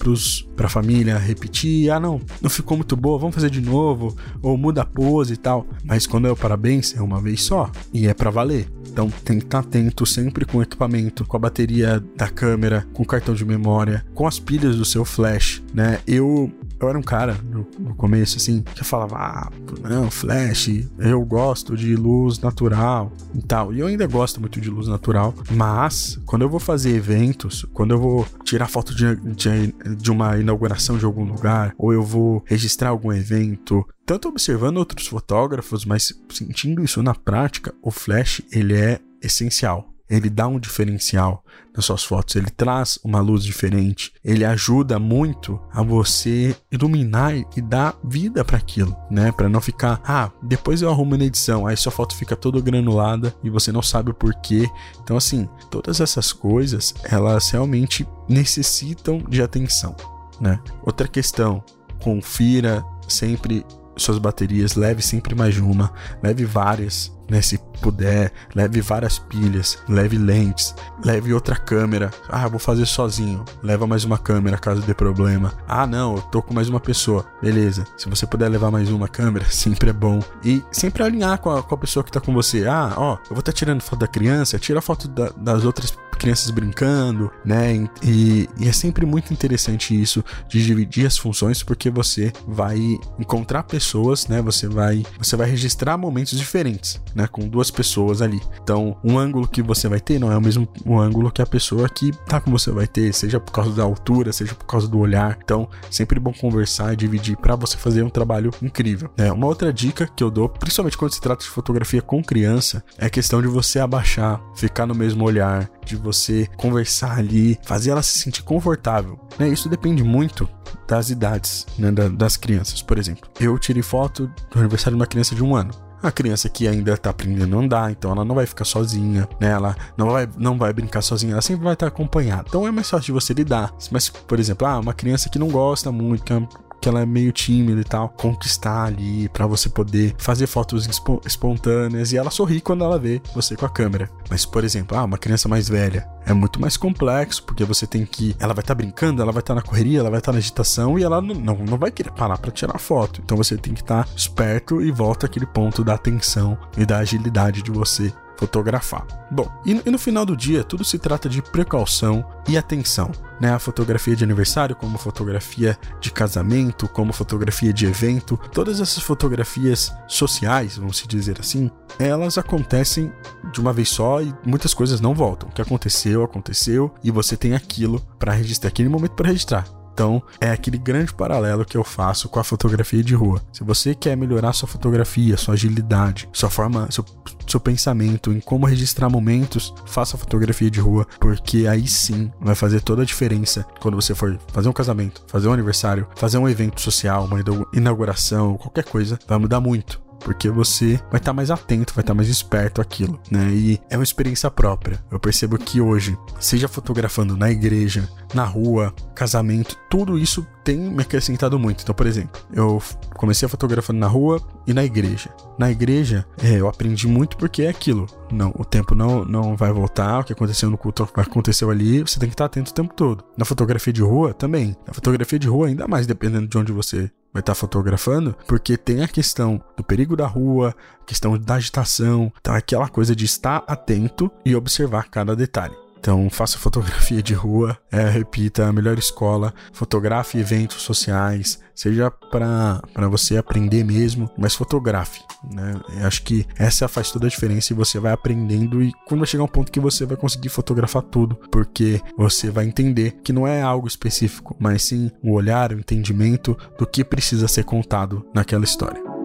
para 0.55 0.67
a 0.67 0.69
família 0.69 1.17
repetir, 1.17 1.89
ah 1.89 1.99
não, 1.99 2.21
não 2.41 2.49
ficou 2.49 2.77
muito 2.77 2.95
boa, 2.95 3.17
vamos 3.17 3.35
fazer 3.35 3.49
de 3.49 3.61
novo, 3.61 4.15
ou 4.41 4.57
muda 4.57 4.83
a 4.83 4.85
pose 4.85 5.33
e 5.33 5.37
tal. 5.37 5.67
Mas 5.83 6.05
quando 6.05 6.27
é 6.27 6.31
o 6.31 6.35
parabéns, 6.35 6.95
é 6.95 7.01
uma 7.01 7.16
vez 7.21 7.43
só 7.43 7.71
e 7.93 8.07
é 8.07 8.13
para 8.13 8.29
valer. 8.29 8.67
Então 8.87 9.09
tem 9.23 9.39
que 9.39 9.45
estar 9.45 9.61
tá 9.61 9.67
atento 9.67 10.05
sempre 10.05 10.45
com 10.45 10.57
o 10.57 10.63
equipamento, 10.63 11.25
com 11.25 11.37
a 11.37 11.39
bateria 11.39 12.03
da 12.15 12.29
câmera, 12.29 12.87
com 12.93 13.03
o 13.03 13.05
cartão 13.05 13.35
de 13.35 13.45
memória, 13.45 14.05
com 14.15 14.25
as 14.25 14.39
pilhas 14.39 14.75
do 14.75 14.85
seu 14.85 15.05
flash, 15.05 15.61
né? 15.73 15.99
Eu 16.07 16.51
eu 16.79 16.89
era 16.89 16.97
um 16.97 17.03
cara 17.03 17.37
no, 17.43 17.67
no, 17.79 17.95
começo, 17.95 18.37
assim, 18.37 18.61
que 18.61 18.83
falava, 18.83 19.15
ah, 19.17 19.51
não, 19.81 20.09
flash, 20.11 20.69
eu 20.99 21.23
gosto 21.25 21.75
de 21.75 21.95
luz 21.95 22.39
natural 22.39 23.11
e 23.33 23.41
tal. 23.41 23.73
E 23.73 23.79
eu 23.79 23.87
ainda 23.87 24.05
gosto 24.07 24.39
muito 24.39 24.61
de 24.61 24.69
luz 24.69 24.87
natural, 24.87 25.33
mas 25.51 26.19
quando 26.25 26.43
eu 26.43 26.49
vou 26.49 26.59
fazer 26.59 26.95
eventos, 26.95 27.65
quando 27.73 27.91
eu 27.91 27.99
vou 27.99 28.27
tirar 28.43 28.67
foto 28.67 28.93
de, 28.93 29.15
de, 29.15 29.73
de 29.95 30.11
uma 30.11 30.37
inauguração 30.37 30.97
de 30.97 31.05
algum 31.05 31.23
lugar, 31.23 31.73
ou 31.77 31.93
eu 31.93 32.03
vou 32.03 32.43
registrar 32.45 32.89
algum 32.89 33.11
evento, 33.11 33.85
tanto 34.05 34.29
observando 34.29 34.77
outros 34.77 35.07
fotógrafos, 35.07 35.85
mas 35.85 36.13
sentindo 36.29 36.83
isso 36.83 37.01
na 37.01 37.13
prática, 37.13 37.73
o 37.81 37.91
flash, 37.91 38.41
ele 38.51 38.75
é 38.75 38.99
essencial 39.21 39.96
ele 40.09 40.29
dá 40.29 40.47
um 40.47 40.59
diferencial 40.59 41.43
nas 41.75 41.85
suas 41.85 42.03
fotos, 42.03 42.35
ele 42.35 42.49
traz 42.49 42.97
uma 43.03 43.19
luz 43.19 43.43
diferente, 43.43 44.11
ele 44.23 44.43
ajuda 44.43 44.97
muito 44.97 45.59
a 45.71 45.83
você 45.83 46.55
iluminar 46.71 47.35
e 47.35 47.61
dar 47.61 47.95
vida 48.03 48.43
para 48.43 48.57
aquilo, 48.57 48.95
né? 49.11 49.31
Para 49.31 49.47
não 49.47 49.61
ficar, 49.61 50.01
ah, 50.03 50.31
depois 50.41 50.81
eu 50.81 50.89
arrumo 50.89 51.17
na 51.17 51.25
edição, 51.25 51.67
aí 51.67 51.77
sua 51.77 51.91
foto 51.91 52.15
fica 52.15 52.35
toda 52.35 52.59
granulada 52.61 53.35
e 53.43 53.49
você 53.49 53.71
não 53.71 53.81
sabe 53.81 54.11
o 54.11 54.13
porquê. 54.13 54.69
Então 55.03 55.17
assim, 55.17 55.47
todas 55.69 56.01
essas 56.01 56.33
coisas, 56.33 56.95
elas 57.03 57.49
realmente 57.51 58.07
necessitam 58.27 59.19
de 59.19 59.41
atenção, 59.41 59.95
né? 60.39 60.59
Outra 60.83 61.07
questão, 61.07 61.63
confira 62.01 62.83
sempre 63.07 63.65
suas 63.95 64.17
baterias, 64.17 64.75
leve 64.75 65.01
sempre 65.01 65.35
mais 65.35 65.57
uma, 65.57 65.91
leve 66.21 66.45
várias, 66.45 67.11
né? 67.29 67.41
Se 67.41 67.59
puder, 67.81 68.31
leve 68.55 68.81
várias 68.81 69.19
pilhas, 69.19 69.77
leve 69.87 70.17
lentes, 70.17 70.75
leve 71.03 71.33
outra 71.33 71.55
câmera. 71.55 72.11
Ah, 72.29 72.47
vou 72.47 72.59
fazer 72.59 72.85
sozinho. 72.85 73.43
Leva 73.61 73.87
mais 73.87 74.03
uma 74.03 74.17
câmera 74.17 74.57
caso 74.57 74.81
dê 74.81 74.93
problema. 74.93 75.53
Ah, 75.67 75.85
não, 75.85 76.15
eu 76.15 76.21
tô 76.21 76.41
com 76.41 76.53
mais 76.53 76.69
uma 76.69 76.79
pessoa. 76.79 77.25
Beleza. 77.41 77.85
Se 77.97 78.09
você 78.09 78.25
puder 78.25 78.49
levar 78.49 78.71
mais 78.71 78.89
uma 78.89 79.07
câmera, 79.07 79.45
sempre 79.49 79.89
é 79.89 79.93
bom. 79.93 80.19
E 80.43 80.63
sempre 80.71 81.03
alinhar 81.03 81.39
com 81.39 81.51
a, 81.51 81.63
com 81.63 81.75
a 81.75 81.77
pessoa 81.77 82.03
que 82.03 82.11
tá 82.11 82.19
com 82.19 82.33
você. 82.33 82.65
Ah, 82.67 82.93
ó, 82.97 83.13
eu 83.13 83.29
vou 83.29 83.39
estar 83.39 83.51
tá 83.51 83.57
tirando 83.57 83.81
foto 83.81 83.99
da 83.99 84.07
criança, 84.07 84.59
tira 84.59 84.81
foto 84.81 85.07
da, 85.07 85.29
das 85.37 85.63
outras 85.63 85.93
crianças 86.17 86.49
brincando, 86.49 87.31
né? 87.45 87.87
E, 88.01 88.49
e, 88.57 88.67
é 88.67 88.71
sempre 88.71 89.05
muito 89.05 89.31
interessante 89.31 89.99
isso 89.99 90.23
de 90.49 90.65
dividir 90.65 91.05
as 91.05 91.17
funções, 91.17 91.63
porque 91.63 91.89
você 91.89 92.33
vai 92.45 92.79
encontrar 93.19 93.63
pessoas, 93.63 94.27
né? 94.27 94.41
Você 94.41 94.67
vai, 94.67 95.05
você 95.17 95.35
vai 95.35 95.49
registrar 95.49 95.97
momentos 95.97 96.37
diferentes, 96.37 96.99
né? 97.17 97.27
Com 97.27 97.47
duas 97.47 97.71
pessoas 97.71 98.21
ali. 98.21 98.39
Então, 98.61 98.95
um 99.03 99.17
ângulo 99.17 99.47
que 99.47 99.63
você 99.63 99.89
vai 99.89 99.99
ter 99.99 100.19
não 100.19 100.31
é 100.31 100.37
o 100.37 100.41
mesmo 100.41 100.67
um 100.85 100.99
ângulo 100.99 101.31
que 101.31 101.41
a 101.41 101.45
pessoa 101.47 101.89
que 101.89 102.11
tá 102.27 102.39
com 102.39 102.51
você 102.51 102.69
vai 102.71 102.85
ter, 102.85 103.11
seja 103.11 103.39
por 103.39 103.51
causa 103.51 103.71
da 103.71 103.83
altura, 103.83 104.31
seja 104.31 104.53
por 104.53 104.65
causa 104.65 104.87
do 104.87 104.99
olhar. 104.99 105.37
Então, 105.43 105.67
sempre 105.89 106.19
bom 106.19 106.31
conversar 106.31 106.93
e 106.93 106.95
dividir 106.95 107.35
para 107.35 107.55
você 107.55 107.75
fazer 107.75 108.03
um 108.03 108.09
trabalho 108.09 108.51
incrível. 108.61 109.09
É, 109.17 109.31
uma 109.31 109.47
outra 109.47 109.73
dica 109.73 110.07
que 110.15 110.23
eu 110.23 110.29
dou, 110.29 110.47
principalmente 110.47 110.97
quando 110.97 111.13
se 111.13 111.19
trata 111.19 111.43
de 111.43 111.49
fotografia 111.49 112.01
com 112.01 112.23
criança, 112.23 112.83
é 112.99 113.07
a 113.07 113.09
questão 113.09 113.41
de 113.41 113.47
você 113.47 113.79
abaixar, 113.79 114.39
ficar 114.55 114.85
no 114.85 114.93
mesmo 114.93 115.25
olhar, 115.25 115.67
de 115.83 115.95
você 115.95 116.47
conversar 116.55 117.17
ali, 117.17 117.57
fazer 117.63 117.89
ela 117.89 118.03
se 118.03 118.19
sentir 118.19 118.43
confortável. 118.43 119.19
Né? 119.39 119.49
Isso 119.49 119.67
depende 119.67 120.03
muito 120.03 120.47
das 120.87 121.09
idades 121.09 121.65
né, 121.79 121.91
das 121.91 122.37
crianças. 122.37 122.81
Por 122.81 122.97
exemplo, 122.97 123.27
eu 123.39 123.57
tirei 123.57 123.81
foto 123.81 124.31
do 124.51 124.59
aniversário 124.59 124.95
de 124.95 125.01
uma 125.01 125.07
criança 125.07 125.33
de 125.33 125.43
um 125.43 125.55
ano. 125.55 125.86
A 126.01 126.11
criança 126.11 126.47
que 126.47 126.67
ainda 126.67 126.95
tá 126.95 127.09
aprendendo 127.09 127.57
a 127.57 127.59
andar, 127.59 127.91
então 127.91 128.11
ela 128.11 128.23
não 128.23 128.35
vai 128.35 128.45
ficar 128.45 128.65
sozinha, 128.65 129.27
né? 129.39 129.49
Ela 129.49 129.75
não 129.97 130.11
vai, 130.11 130.29
não 130.37 130.57
vai 130.57 130.71
brincar 130.71 131.01
sozinha, 131.01 131.33
ela 131.33 131.41
sempre 131.41 131.63
vai 131.63 131.73
estar 131.73 131.87
acompanhada. 131.87 132.45
Então 132.47 132.67
é 132.67 132.71
mais 132.71 132.89
fácil 132.89 133.07
de 133.07 133.11
você 133.11 133.33
lidar. 133.33 133.73
Mas, 133.91 134.09
por 134.09 134.39
exemplo, 134.39 134.67
ah, 134.67 134.79
uma 134.79 134.93
criança 134.93 135.29
que 135.29 135.39
não 135.39 135.49
gosta 135.49 135.91
muito, 135.91 136.23
que 136.23 136.33
é 136.33 136.47
que 136.79 136.87
ela 136.89 137.01
é 137.01 137.05
meio 137.05 137.31
tímida 137.31 137.81
e 137.81 137.83
tal, 137.83 138.09
conquistar 138.09 138.85
ali 138.85 139.29
para 139.29 139.47
você 139.47 139.69
poder 139.69 140.15
fazer 140.17 140.47
fotos 140.47 140.87
espontâneas 141.25 142.11
e 142.11 142.17
ela 142.17 142.31
sorri 142.31 142.61
quando 142.61 142.83
ela 142.83 142.99
vê 142.99 143.21
você 143.33 143.55
com 143.55 143.65
a 143.65 143.69
câmera. 143.69 144.09
Mas, 144.29 144.45
por 144.45 144.63
exemplo, 144.63 144.97
ah, 144.97 145.03
uma 145.03 145.17
criança 145.17 145.47
mais 145.47 145.69
velha 145.69 146.07
é 146.25 146.33
muito 146.33 146.59
mais 146.59 146.75
complexo, 146.75 147.43
porque 147.43 147.63
você 147.63 147.87
tem 147.87 148.05
que. 148.05 148.35
Ela 148.39 148.53
vai 148.53 148.61
estar 148.61 148.75
tá 148.75 148.77
brincando, 148.77 149.21
ela 149.21 149.31
vai 149.31 149.41
estar 149.41 149.53
tá 149.53 149.61
na 149.61 149.65
correria, 149.65 149.99
ela 149.99 150.09
vai 150.09 150.19
estar 150.19 150.31
tá 150.31 150.33
na 150.33 150.39
agitação 150.39 150.99
e 150.99 151.03
ela 151.03 151.21
não, 151.21 151.35
não, 151.35 151.55
não 151.55 151.77
vai 151.77 151.89
querer 151.89 152.11
parar 152.11 152.37
para 152.37 152.51
tirar 152.51 152.77
foto. 152.77 153.21
Então 153.23 153.37
você 153.37 153.57
tem 153.57 153.73
que 153.73 153.81
estar 153.81 154.03
tá 154.03 154.09
esperto 154.15 154.81
e 154.81 154.91
volta 154.91 155.25
aquele 155.25 155.45
ponto 155.45 155.83
da 155.83 155.93
atenção 155.93 156.57
e 156.77 156.85
da 156.85 156.97
agilidade 156.97 157.61
de 157.61 157.71
você 157.71 158.13
fotografar. 158.37 159.05
Bom, 159.29 159.51
e, 159.65 159.81
e 159.85 159.91
no 159.91 159.97
final 159.97 160.25
do 160.25 160.37
dia, 160.37 160.63
tudo 160.63 160.85
se 160.85 160.97
trata 160.97 161.27
de 161.27 161.41
precaução 161.41 162.25
e 162.47 162.57
atenção. 162.57 163.11
Né? 163.39 163.51
A 163.51 163.59
fotografia 163.59 164.15
de 164.15 164.23
aniversário, 164.23 164.75
como 164.75 164.97
fotografia 164.97 165.77
de 165.99 166.11
casamento, 166.11 166.87
como 166.87 167.11
fotografia 167.13 167.73
de 167.73 167.85
evento, 167.85 168.39
todas 168.51 168.79
essas 168.79 169.03
fotografias 169.03 169.93
sociais, 170.07 170.77
vamos 170.77 171.03
dizer 171.07 171.39
assim, 171.39 171.69
elas 171.99 172.37
acontecem 172.37 173.11
de 173.51 173.59
uma 173.59 173.73
vez 173.73 173.89
só 173.89 174.21
e 174.21 174.33
muitas 174.45 174.73
coisas 174.73 175.01
não 175.01 175.13
voltam. 175.13 175.49
O 175.49 175.51
que 175.51 175.61
aconteceu, 175.61 176.23
aconteceu 176.23 176.93
e 177.03 177.11
você 177.11 177.35
tem 177.35 177.53
aquilo 177.53 177.99
para 178.19 178.33
registrar, 178.33 178.69
aquele 178.69 178.89
momento 178.89 179.13
para 179.13 179.27
registrar. 179.27 179.76
Então, 179.97 180.21
é 180.39 180.51
aquele 180.51 180.77
grande 180.77 181.11
paralelo 181.11 181.65
que 181.65 181.75
eu 181.75 181.83
faço 181.83 182.29
com 182.29 182.39
a 182.39 182.43
fotografia 182.43 183.03
de 183.03 183.15
rua. 183.15 183.41
Se 183.51 183.63
você 183.63 183.95
quer 183.95 184.15
melhorar 184.15 184.53
sua 184.53 184.67
fotografia, 184.67 185.35
sua 185.37 185.55
agilidade, 185.55 186.29
sua 186.31 186.51
forma, 186.51 186.87
seu, 186.91 187.03
seu 187.47 187.59
pensamento 187.59 188.31
em 188.31 188.39
como 188.39 188.67
registrar 188.67 189.09
momentos, 189.09 189.73
faça 189.87 190.15
fotografia 190.15 190.69
de 190.69 190.79
rua, 190.79 191.07
porque 191.19 191.65
aí 191.65 191.87
sim 191.87 192.31
vai 192.39 192.53
fazer 192.53 192.81
toda 192.81 193.01
a 193.01 193.05
diferença 193.05 193.65
quando 193.79 193.95
você 193.95 194.13
for 194.13 194.37
fazer 194.53 194.69
um 194.69 194.73
casamento, 194.73 195.23
fazer 195.25 195.47
um 195.47 195.53
aniversário, 195.53 196.05
fazer 196.15 196.37
um 196.37 196.47
evento 196.47 196.79
social, 196.79 197.25
uma 197.25 197.39
inauguração, 197.73 198.55
qualquer 198.55 198.83
coisa, 198.83 199.17
vai 199.27 199.39
mudar 199.39 199.59
muito 199.59 199.99
porque 200.19 200.49
você 200.49 200.95
vai 201.09 201.19
estar 201.19 201.31
tá 201.31 201.33
mais 201.33 201.51
atento, 201.51 201.93
vai 201.93 202.01
estar 202.01 202.13
tá 202.13 202.15
mais 202.15 202.27
esperto 202.27 202.81
aquilo, 202.81 203.19
né? 203.31 203.49
E 203.51 203.79
é 203.89 203.97
uma 203.97 204.03
experiência 204.03 204.49
própria. 204.49 204.99
Eu 205.11 205.19
percebo 205.19 205.57
que 205.57 205.79
hoje, 205.79 206.17
seja 206.39 206.67
fotografando 206.67 207.37
na 207.37 207.49
igreja, 207.49 208.09
na 208.33 208.43
rua, 208.43 208.93
casamento, 209.15 209.77
tudo 209.89 210.17
isso 210.17 210.45
tem 210.63 210.77
me 210.77 211.01
acrescentado 211.01 211.57
muito. 211.57 211.81
Então, 211.81 211.95
por 211.95 212.05
exemplo, 212.05 212.41
eu 212.51 212.81
comecei 213.15 213.47
fotografando 213.47 213.99
na 213.99 214.07
rua 214.07 214.41
e 214.65 214.73
na 214.73 214.83
igreja. 214.83 215.29
Na 215.57 215.71
igreja, 215.71 216.25
é, 216.43 216.59
eu 216.59 216.67
aprendi 216.67 217.07
muito 217.07 217.37
porque 217.37 217.63
é 217.63 217.69
aquilo. 217.69 218.05
Não, 218.31 218.53
o 218.57 218.65
tempo 218.65 218.93
não, 218.93 219.23
não 219.23 219.55
vai 219.55 219.71
voltar, 219.71 220.19
o 220.19 220.23
que 220.23 220.33
aconteceu 220.33 220.69
no 220.69 220.77
culto 220.77 221.07
aconteceu 221.15 221.69
ali, 221.69 222.01
você 222.01 222.19
tem 222.19 222.27
que 222.27 222.33
estar 222.33 222.45
atento 222.45 222.71
o 222.71 222.73
tempo 222.73 222.93
todo. 222.93 223.23
Na 223.37 223.45
fotografia 223.45 223.93
de 223.93 224.01
rua 224.01 224.33
também. 224.33 224.75
Na 224.85 224.93
fotografia 224.93 225.39
de 225.39 225.47
rua, 225.47 225.67
ainda 225.67 225.87
mais 225.87 226.05
dependendo 226.05 226.47
de 226.47 226.57
onde 226.57 226.71
você 226.71 227.09
vai 227.33 227.41
estar 227.41 227.55
fotografando, 227.55 228.35
porque 228.47 228.75
tem 228.75 229.03
a 229.03 229.07
questão 229.07 229.61
do 229.75 229.83
perigo 229.83 230.15
da 230.15 230.25
rua, 230.25 230.75
a 231.01 231.05
questão 231.05 231.37
da 231.37 231.55
agitação, 231.55 232.31
então 232.39 232.53
aquela 232.53 232.89
coisa 232.89 233.15
de 233.15 233.25
estar 233.25 233.63
atento 233.67 234.31
e 234.43 234.55
observar 234.55 235.09
cada 235.09 235.35
detalhe. 235.35 235.75
Então, 235.99 236.29
faça 236.29 236.57
fotografia 236.57 237.21
de 237.21 237.33
rua, 237.33 237.77
é, 237.91 238.09
repita, 238.09 238.67
a 238.67 238.73
melhor 238.73 238.97
escola, 238.97 239.53
fotografe 239.73 240.37
eventos 240.37 240.81
sociais, 240.81 241.59
seja 241.75 242.09
para 242.09 242.81
você 243.09 243.37
aprender 243.37 243.83
mesmo, 243.83 244.29
mas 244.37 244.55
fotografe. 244.55 245.21
Né? 245.51 245.79
Eu 245.99 246.07
acho 246.07 246.23
que 246.23 246.45
essa 246.57 246.87
faz 246.87 247.11
toda 247.11 247.27
a 247.27 247.29
diferença 247.29 247.71
e 247.71 247.75
você 247.75 247.99
vai 247.99 248.11
aprendendo 248.11 248.81
e 248.81 248.91
quando 249.05 249.25
chegar 249.25 249.43
um 249.43 249.47
ponto 249.47 249.71
que 249.71 249.79
você 249.79 250.05
vai 250.05 250.17
conseguir 250.17 250.49
fotografar 250.49 251.03
tudo, 251.03 251.35
porque 251.51 252.01
você 252.17 252.49
vai 252.49 252.65
entender 252.65 253.17
que 253.23 253.33
não 253.33 253.47
é 253.47 253.61
algo 253.61 253.87
específico, 253.87 254.55
mas 254.59 254.83
sim 254.83 255.11
o 255.21 255.33
olhar, 255.33 255.71
o 255.71 255.79
entendimento 255.79 256.57
do 256.77 256.87
que 256.87 257.03
precisa 257.03 257.47
ser 257.47 257.63
contado 257.63 258.25
naquela 258.33 258.63
história. 258.63 259.16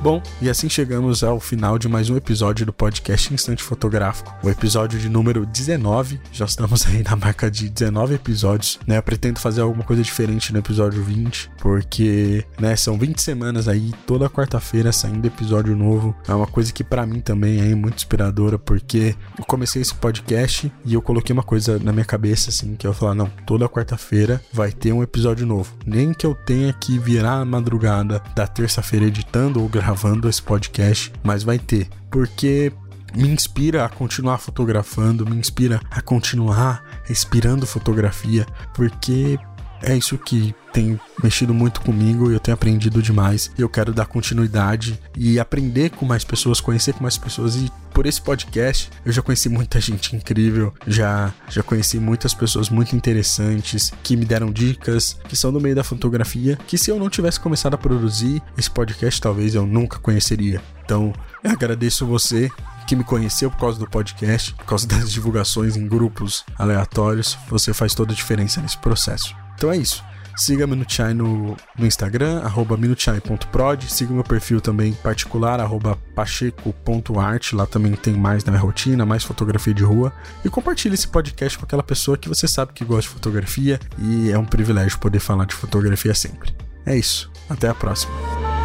Bom, 0.00 0.22
e 0.40 0.48
assim 0.48 0.68
chegamos 0.68 1.24
ao 1.24 1.40
final 1.40 1.76
de 1.76 1.88
mais 1.88 2.08
um 2.08 2.16
episódio 2.16 2.64
do 2.64 2.72
podcast 2.72 3.34
Instante 3.34 3.64
Fotográfico, 3.64 4.32
o 4.44 4.48
episódio 4.48 4.96
de 4.96 5.08
número 5.08 5.44
19. 5.44 6.20
Já 6.30 6.44
estamos 6.44 6.86
aí 6.86 7.02
na 7.02 7.16
marca 7.16 7.50
de 7.50 7.68
19 7.68 8.14
episódios, 8.14 8.78
né? 8.86 8.98
Eu 8.98 9.02
pretendo 9.02 9.40
fazer 9.40 9.60
alguma 9.60 9.82
coisa 9.82 10.00
diferente 10.00 10.52
no 10.52 10.60
episódio 10.60 11.02
20, 11.02 11.50
porque, 11.58 12.44
né, 12.60 12.76
são 12.76 12.96
20 12.96 13.20
semanas 13.20 13.66
aí, 13.66 13.92
toda 14.06 14.30
quarta-feira 14.30 14.92
saindo 14.92 15.26
episódio 15.26 15.74
novo. 15.74 16.14
É 16.28 16.32
uma 16.32 16.46
coisa 16.46 16.72
que 16.72 16.84
para 16.84 17.04
mim 17.04 17.18
também 17.18 17.60
é 17.60 17.74
muito 17.74 17.96
inspiradora, 17.96 18.56
porque 18.56 19.16
eu 19.36 19.44
comecei 19.46 19.82
esse 19.82 19.94
podcast 19.96 20.72
e 20.84 20.94
eu 20.94 21.02
coloquei 21.02 21.32
uma 21.32 21.42
coisa 21.42 21.76
na 21.80 21.92
minha 21.92 22.04
cabeça, 22.04 22.50
assim, 22.50 22.76
que 22.76 22.86
eu 22.86 22.94
falar, 22.94 23.16
não, 23.16 23.26
toda 23.44 23.68
quarta-feira 23.68 24.40
vai 24.52 24.70
ter 24.70 24.92
um 24.92 25.02
episódio 25.02 25.44
novo. 25.44 25.76
Nem 25.84 26.14
que 26.14 26.24
eu 26.24 26.36
tenha 26.36 26.72
que 26.72 27.00
virar 27.00 27.40
a 27.40 27.44
madrugada 27.44 28.22
da 28.36 28.46
terça-feira 28.46 29.04
editando 29.04 29.60
ou 29.60 29.68
gravando 29.68 29.87
gravando 29.88 30.28
esse 30.28 30.42
podcast, 30.42 31.10
mas 31.22 31.42
vai 31.42 31.58
ter. 31.58 31.88
Porque 32.10 32.70
me 33.16 33.26
inspira 33.26 33.86
a 33.86 33.88
continuar 33.88 34.36
fotografando, 34.36 35.24
me 35.24 35.34
inspira 35.34 35.80
a 35.90 36.02
continuar 36.02 36.84
respirando 37.04 37.66
fotografia, 37.66 38.46
porque 38.74 39.38
é 39.82 39.96
isso 39.96 40.18
que 40.18 40.54
tem 40.72 41.00
mexido 41.22 41.54
muito 41.54 41.80
comigo 41.80 42.30
e 42.30 42.34
eu 42.34 42.40
tenho 42.40 42.54
aprendido 42.54 43.02
demais. 43.02 43.50
Eu 43.58 43.68
quero 43.68 43.92
dar 43.92 44.06
continuidade 44.06 44.98
e 45.16 45.38
aprender 45.38 45.90
com 45.90 46.04
mais 46.04 46.24
pessoas, 46.24 46.60
conhecer 46.60 46.94
com 46.94 47.02
mais 47.02 47.16
pessoas. 47.16 47.56
E 47.56 47.70
por 47.92 48.06
esse 48.06 48.20
podcast 48.20 48.90
eu 49.04 49.12
já 49.12 49.22
conheci 49.22 49.48
muita 49.48 49.80
gente 49.80 50.14
incrível, 50.14 50.72
já, 50.86 51.32
já 51.48 51.62
conheci 51.62 51.98
muitas 51.98 52.34
pessoas 52.34 52.68
muito 52.68 52.94
interessantes 52.94 53.92
que 54.02 54.16
me 54.16 54.24
deram 54.24 54.52
dicas, 54.52 55.18
que 55.28 55.36
são 55.36 55.52
do 55.52 55.60
meio 55.60 55.74
da 55.74 55.84
fotografia, 55.84 56.58
que 56.66 56.78
se 56.78 56.90
eu 56.90 56.98
não 56.98 57.10
tivesse 57.10 57.40
começado 57.40 57.74
a 57.74 57.78
produzir 57.78 58.42
esse 58.56 58.70
podcast, 58.70 59.20
talvez 59.20 59.54
eu 59.54 59.66
nunca 59.66 59.98
conheceria. 59.98 60.60
Então, 60.84 61.12
eu 61.42 61.50
agradeço 61.50 62.06
você 62.06 62.50
que 62.88 62.96
me 62.96 63.04
conheceu 63.04 63.50
por 63.50 63.58
causa 63.58 63.78
do 63.78 63.88
podcast, 63.88 64.54
por 64.54 64.64
causa 64.64 64.86
das 64.88 65.12
divulgações 65.12 65.76
em 65.76 65.86
grupos 65.86 66.42
aleatórios. 66.58 67.38
Você 67.50 67.74
faz 67.74 67.94
toda 67.94 68.12
a 68.12 68.16
diferença 68.16 68.62
nesse 68.62 68.78
processo. 68.78 69.36
Então 69.54 69.70
é 69.70 69.76
isso. 69.76 70.02
Siga 70.34 70.66
Minuchai 70.66 71.12
no, 71.12 71.54
no 71.76 71.84
Instagram, 71.86 72.40
arroba 72.40 72.76
minuchai.prod. 72.78 73.92
Siga 73.92 74.14
meu 74.14 74.24
perfil 74.24 74.60
também 74.60 74.94
particular, 74.94 75.60
arroba 75.60 75.98
pacheco.art. 76.14 77.52
Lá 77.52 77.66
também 77.66 77.92
tem 77.92 78.14
mais 78.14 78.42
da 78.42 78.52
minha 78.52 78.62
rotina, 78.62 79.04
mais 79.04 79.22
fotografia 79.22 79.74
de 79.74 79.82
rua. 79.82 80.10
E 80.42 80.48
compartilhe 80.48 80.94
esse 80.94 81.08
podcast 81.08 81.58
com 81.58 81.66
aquela 81.66 81.82
pessoa 81.82 82.16
que 82.16 82.28
você 82.28 82.48
sabe 82.48 82.72
que 82.72 82.84
gosta 82.84 83.02
de 83.02 83.08
fotografia. 83.08 83.78
E 83.98 84.30
é 84.30 84.38
um 84.38 84.46
privilégio 84.46 84.98
poder 84.98 85.20
falar 85.20 85.44
de 85.44 85.54
fotografia 85.54 86.14
sempre. 86.14 86.54
É 86.86 86.96
isso. 86.96 87.30
Até 87.50 87.68
a 87.68 87.74
próxima. 87.74 88.57